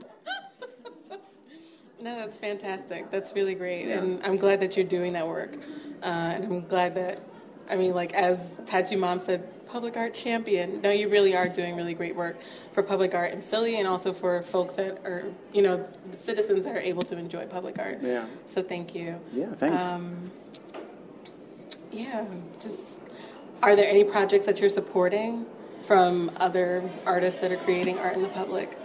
No, 2.00 2.16
that's 2.16 2.36
fantastic. 2.36 3.10
That's 3.10 3.32
really 3.32 3.54
great, 3.54 3.86
yeah. 3.86 3.98
and 3.98 4.22
I'm 4.24 4.36
glad 4.36 4.60
that 4.60 4.76
you're 4.76 4.84
doing 4.84 5.14
that 5.14 5.26
work. 5.26 5.56
Uh, 6.02 6.32
and 6.34 6.44
I'm 6.44 6.66
glad 6.66 6.94
that, 6.96 7.18
I 7.68 7.76
mean, 7.76 7.94
like 7.94 8.12
as 8.14 8.58
Tattoo 8.66 8.96
Mom 8.96 9.20
said, 9.20 9.48
public 9.66 9.96
art 9.96 10.14
champion. 10.14 10.80
No, 10.82 10.90
you 10.90 11.08
really 11.08 11.34
are 11.34 11.48
doing 11.48 11.74
really 11.74 11.94
great 11.94 12.14
work 12.14 12.36
for 12.72 12.82
public 12.82 13.14
art 13.14 13.32
in 13.32 13.42
Philly 13.42 13.78
and 13.78 13.88
also 13.88 14.12
for 14.12 14.42
folks 14.42 14.76
that 14.76 15.04
are, 15.04 15.24
you 15.52 15.62
know, 15.62 15.84
citizens 16.18 16.64
that 16.64 16.76
are 16.76 16.80
able 16.80 17.02
to 17.02 17.16
enjoy 17.16 17.46
public 17.46 17.78
art. 17.78 17.98
Yeah. 18.02 18.26
So 18.46 18.62
thank 18.62 18.94
you. 18.94 19.18
Yeah, 19.32 19.52
thanks. 19.54 19.92
Um, 19.92 20.30
yeah, 21.90 22.24
just 22.60 22.98
are 23.62 23.74
there 23.74 23.88
any 23.88 24.04
projects 24.04 24.46
that 24.46 24.60
you're 24.60 24.70
supporting 24.70 25.46
from 25.86 26.30
other 26.36 26.88
artists 27.06 27.40
that 27.40 27.52
are 27.52 27.56
creating 27.56 27.98
art 27.98 28.14
in 28.14 28.22
the 28.22 28.28
public? 28.28 28.78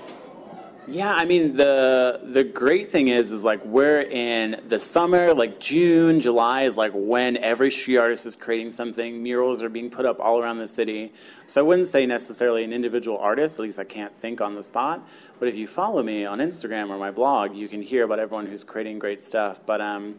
Yeah, 0.92 1.14
I 1.14 1.26
mean 1.26 1.56
the 1.56 2.20
the 2.24 2.44
great 2.44 2.92
thing 2.92 3.10
is 3.10 3.32
is 3.32 3.44
like 3.44 3.64
we're 3.64 4.02
in 4.02 4.60
the 4.68 4.80
summer, 4.80 5.36
like 5.36 5.60
June, 5.60 6.20
July 6.20 6.64
is 6.64 6.78
like 6.78 6.94
when 6.96 7.38
every 7.38 7.70
street 7.70 7.98
artist 7.98 8.26
is 8.26 8.36
creating 8.36 8.72
something. 8.72 9.22
Murals 9.22 9.62
are 9.62 9.70
being 9.70 9.92
put 9.92 10.08
up 10.08 10.20
all 10.20 10.42
around 10.42 10.58
the 10.58 10.68
city. 10.68 11.14
So 11.46 11.62
I 11.62 11.64
wouldn't 11.64 11.90
say 11.90 12.08
necessarily 12.08 12.64
an 12.64 12.74
individual 12.74 13.20
artist, 13.20 13.60
at 13.60 13.64
least 13.64 13.78
I 13.78 13.84
can't 13.84 14.16
think 14.16 14.42
on 14.42 14.56
the 14.56 14.64
spot. 14.64 15.08
But 15.38 15.48
if 15.48 15.56
you 15.56 15.68
follow 15.68 16.02
me 16.02 16.26
on 16.26 16.40
Instagram 16.40 16.90
or 16.90 16.98
my 16.98 17.12
blog, 17.12 17.56
you 17.56 17.68
can 17.68 17.84
hear 17.84 18.04
about 18.04 18.18
everyone 18.18 18.48
who's 18.48 18.64
creating 18.64 18.98
great 18.98 19.22
stuff. 19.22 19.60
But 19.68 19.82
um, 19.82 20.16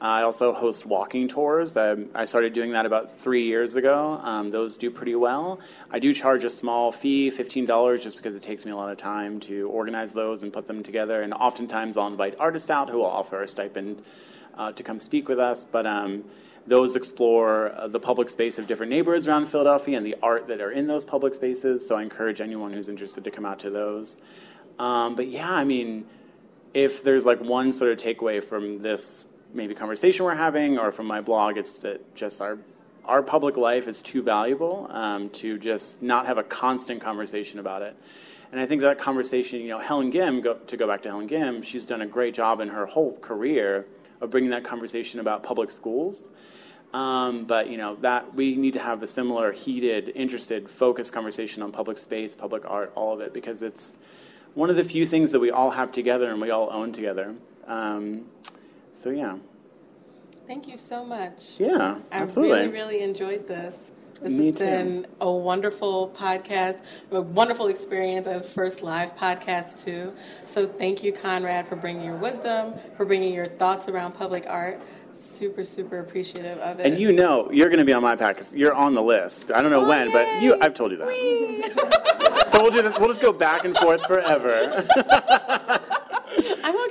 I 0.00 0.22
also 0.22 0.52
host 0.52 0.86
walking 0.86 1.26
tours. 1.26 1.76
I, 1.76 1.96
I, 2.14 2.24
started 2.24 2.52
doing 2.52 2.70
that 2.72 2.86
about 2.86 3.18
three 3.18 3.44
years 3.44 3.74
ago. 3.74 4.20
Um, 4.22 4.48
those 4.52 4.76
do 4.76 4.92
pretty 4.92 5.16
well. 5.16 5.58
I 5.90 5.98
do 5.98 6.12
charge 6.12 6.44
a 6.44 6.50
small 6.50 6.92
fee, 6.92 7.32
$15, 7.32 8.00
just 8.00 8.16
because 8.16 8.36
it 8.36 8.42
takes 8.42 8.64
me 8.64 8.70
a 8.70 8.76
lot 8.76 8.92
of 8.92 8.96
time 8.96 9.40
to 9.40 9.68
organize 9.68 10.12
those 10.12 10.44
and 10.44 10.52
put 10.52 10.68
them 10.68 10.84
together. 10.84 11.22
And 11.22 11.34
oftentimes 11.34 11.96
I'll 11.96 12.06
invite 12.06 12.36
artists 12.38 12.70
out 12.70 12.88
who 12.88 12.98
will 12.98 13.06
offer 13.06 13.42
a 13.42 13.48
stipend 13.48 14.04
uh, 14.56 14.70
to 14.70 14.84
come 14.84 15.00
speak 15.00 15.28
with 15.28 15.40
us. 15.40 15.64
But 15.64 15.84
um, 15.84 16.22
those 16.68 16.94
explore 16.94 17.72
uh, 17.74 17.88
the 17.88 17.98
public 17.98 18.28
space 18.28 18.56
of 18.56 18.68
different 18.68 18.90
neighborhoods 18.90 19.26
around 19.26 19.46
Philadelphia 19.46 19.96
and 19.96 20.06
the 20.06 20.16
art 20.22 20.46
that 20.46 20.60
are 20.60 20.70
in 20.70 20.86
those 20.86 21.02
public 21.02 21.34
spaces. 21.34 21.84
So 21.84 21.96
I 21.96 22.02
encourage 22.02 22.40
anyone 22.40 22.72
who's 22.72 22.88
interested 22.88 23.24
to 23.24 23.32
come 23.32 23.44
out 23.44 23.58
to 23.60 23.70
those. 23.70 24.18
Um, 24.78 25.16
but 25.16 25.26
yeah, 25.26 25.50
I 25.52 25.64
mean, 25.64 26.06
if 26.72 27.02
there's 27.02 27.26
like 27.26 27.40
one 27.40 27.72
sort 27.72 27.90
of 27.90 27.98
takeaway 27.98 28.44
from 28.44 28.76
this 28.76 29.24
maybe 29.52 29.74
conversation 29.74 30.24
we're 30.24 30.34
having 30.34 30.78
or 30.78 30.92
from 30.92 31.06
my 31.06 31.20
blog, 31.20 31.56
it's 31.56 31.78
that 31.80 32.14
just 32.14 32.40
our 32.40 32.58
our 33.04 33.22
public 33.22 33.56
life 33.56 33.88
is 33.88 34.02
too 34.02 34.22
valuable 34.22 34.86
um, 34.90 35.30
to 35.30 35.58
just 35.58 36.02
not 36.02 36.26
have 36.26 36.36
a 36.36 36.42
constant 36.42 37.00
conversation 37.00 37.58
about 37.58 37.80
it. 37.80 37.96
And 38.52 38.60
I 38.60 38.66
think 38.66 38.82
that 38.82 38.98
conversation, 38.98 39.62
you 39.62 39.68
know, 39.68 39.78
Helen 39.78 40.12
Gym, 40.12 40.42
go, 40.42 40.54
to 40.54 40.76
go 40.76 40.86
back 40.86 41.02
to 41.02 41.08
Helen 41.08 41.26
Gym, 41.26 41.62
she's 41.62 41.86
done 41.86 42.02
a 42.02 42.06
great 42.06 42.34
job 42.34 42.60
in 42.60 42.68
her 42.68 42.84
whole 42.84 43.16
career 43.18 43.86
of 44.20 44.30
bringing 44.30 44.50
that 44.50 44.62
conversation 44.62 45.20
about 45.20 45.42
public 45.42 45.70
schools. 45.70 46.28
Um, 46.92 47.44
but 47.44 47.68
you 47.68 47.76
know 47.76 47.96
that 47.96 48.34
we 48.34 48.56
need 48.56 48.72
to 48.72 48.80
have 48.80 49.02
a 49.02 49.06
similar, 49.06 49.52
heated, 49.52 50.10
interested, 50.14 50.70
focused 50.70 51.12
conversation 51.12 51.62
on 51.62 51.70
public 51.70 51.98
space, 51.98 52.34
public 52.34 52.64
art, 52.66 52.92
all 52.94 53.12
of 53.12 53.20
it, 53.20 53.34
because 53.34 53.60
it's 53.60 53.96
one 54.54 54.70
of 54.70 54.76
the 54.76 54.84
few 54.84 55.04
things 55.04 55.32
that 55.32 55.40
we 55.40 55.50
all 55.50 55.70
have 55.70 55.92
together 55.92 56.30
and 56.30 56.40
we 56.40 56.50
all 56.50 56.70
own 56.72 56.92
together. 56.92 57.34
Um, 57.66 58.26
so 58.98 59.10
yeah. 59.10 59.36
Thank 60.46 60.66
you 60.66 60.76
so 60.78 61.04
much. 61.04 61.52
Yeah, 61.58 61.98
I 62.10 62.16
absolutely. 62.16 62.56
really, 62.58 62.68
really 62.68 63.02
enjoyed 63.02 63.46
this. 63.46 63.92
This 64.22 64.32
Me 64.32 64.46
has 64.46 64.54
too. 64.56 64.64
been 64.64 65.06
a 65.20 65.30
wonderful 65.30 66.08
podcast, 66.16 66.80
a 67.12 67.20
wonderful 67.20 67.68
experience 67.68 68.26
as 68.26 68.50
first 68.50 68.82
live 68.82 69.14
podcast 69.14 69.84
too. 69.84 70.12
So 70.46 70.66
thank 70.66 71.04
you, 71.04 71.12
Conrad, 71.12 71.68
for 71.68 71.76
bringing 71.76 72.02
your 72.02 72.16
wisdom, 72.16 72.74
for 72.96 73.04
bringing 73.04 73.32
your 73.32 73.44
thoughts 73.44 73.88
around 73.88 74.12
public 74.12 74.44
art. 74.48 74.80
Super, 75.12 75.64
super 75.64 76.00
appreciative 76.00 76.58
of 76.58 76.80
it. 76.80 76.86
And 76.86 76.98
you 76.98 77.12
know 77.12 77.50
you're 77.52 77.68
going 77.68 77.78
to 77.78 77.84
be 77.84 77.92
on 77.92 78.02
my 78.02 78.16
podcast. 78.16 78.56
You're 78.56 78.74
on 78.74 78.94
the 78.94 79.02
list. 79.02 79.50
I 79.52 79.60
don't 79.62 79.70
know 79.70 79.84
Oh, 79.84 79.88
when, 79.88 80.10
but 80.12 80.42
you. 80.42 80.56
I've 80.60 80.74
told 80.74 80.90
you 80.92 80.96
that. 80.98 82.48
so 82.52 82.62
we'll 82.62 82.72
do 82.72 82.82
this. 82.82 82.98
We'll 82.98 83.08
just 83.08 83.20
go 83.20 83.32
back 83.32 83.64
and 83.64 83.76
forth 83.76 84.04
forever. 84.06 84.86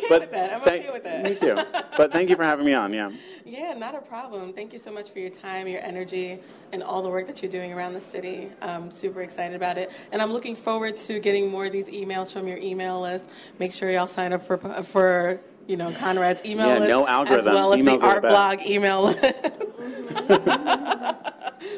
Okay 0.07 0.19
But 0.19 0.21
with 0.21 0.31
that. 0.31 0.53
I'm 0.53 0.59
thank- 0.61 0.83
okay 0.83 0.91
with 0.93 1.03
that. 1.03 1.23
Me 1.23 1.35
too. 1.35 1.55
But 1.97 2.11
thank 2.11 2.29
you 2.29 2.35
for 2.35 2.43
having 2.43 2.65
me 2.65 2.73
on. 2.73 2.93
Yeah. 2.93 3.11
Yeah, 3.49 3.73
not 3.75 3.95
a 3.95 3.99
problem. 4.01 4.51
Thank 4.51 4.73
you 4.73 4.79
so 4.79 4.91
much 4.91 5.09
for 5.09 5.19
your 5.19 5.29
time, 5.29 5.69
your 5.69 5.79
energy, 5.81 6.37
and 6.73 6.83
all 6.83 7.01
the 7.01 7.07
work 7.09 7.25
that 7.27 7.41
you're 7.41 7.49
doing 7.49 7.71
around 7.71 7.93
the 7.93 8.01
city. 8.01 8.49
I'm 8.61 8.91
super 8.91 9.21
excited 9.21 9.55
about 9.55 9.77
it, 9.77 9.89
and 10.11 10.21
I'm 10.21 10.33
looking 10.33 10.53
forward 10.53 10.99
to 10.99 11.17
getting 11.21 11.49
more 11.49 11.67
of 11.67 11.71
these 11.71 11.87
emails 11.87 12.33
from 12.33 12.45
your 12.45 12.57
email 12.57 12.99
list. 12.99 13.29
Make 13.57 13.71
sure 13.71 13.89
y'all 13.89 14.05
sign 14.05 14.33
up 14.33 14.45
for 14.45 14.57
for 14.83 15.39
you 15.65 15.77
know 15.77 15.91
Conrad's 15.93 16.43
email 16.43 16.67
Yeah, 16.67 16.79
list 16.79 16.89
no 16.89 17.05
as 17.05 17.29
algorithms. 17.29 17.53
well 17.53 17.73
as 17.73 17.79
Emails 17.79 17.99
the 18.01 18.27
Artblog 18.27 18.65
email 18.65 19.03
list. 19.03 19.23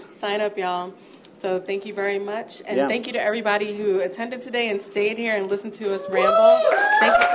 sign 0.19 0.41
up, 0.41 0.57
y'all. 0.57 0.91
So 1.39 1.57
thank 1.59 1.85
you 1.85 1.93
very 1.93 2.19
much, 2.19 2.61
and 2.67 2.77
Yeah. 2.77 2.87
thank 2.89 3.07
you 3.07 3.13
to 3.13 3.21
everybody 3.23 3.73
who 3.75 4.01
attended 4.01 4.41
today 4.41 4.69
and 4.69 4.81
stayed 4.81 5.17
here 5.17 5.37
and 5.37 5.47
listened 5.49 5.73
to 5.75 5.93
us 5.93 6.07
ramble. 6.09 6.59
Thank 6.99 7.15
you. 7.17 7.27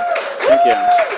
Thank 0.47 0.65
you. 0.65 0.75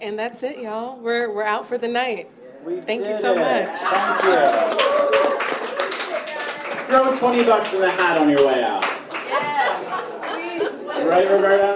And 0.00 0.18
that's 0.18 0.42
it, 0.42 0.58
y'all. 0.60 0.96
We're 0.98 1.30
we're 1.32 1.42
out 1.42 1.66
for 1.66 1.76
the 1.76 1.88
night. 1.88 2.28
We 2.64 2.80
Thank 2.80 3.04
you 3.04 3.14
so 3.20 3.32
it. 3.34 3.38
much. 3.38 3.78
Thank 3.78 4.22
you. 4.24 4.38
Throw 6.86 7.18
20 7.18 7.44
bucks 7.44 7.72
in 7.74 7.80
the 7.80 7.90
hat 7.90 8.16
on 8.18 8.28
your 8.28 8.46
way 8.46 8.62
out. 8.62 8.82
Yeah. 9.28 11.04
Right, 11.04 11.28
Roberta? 11.30 11.67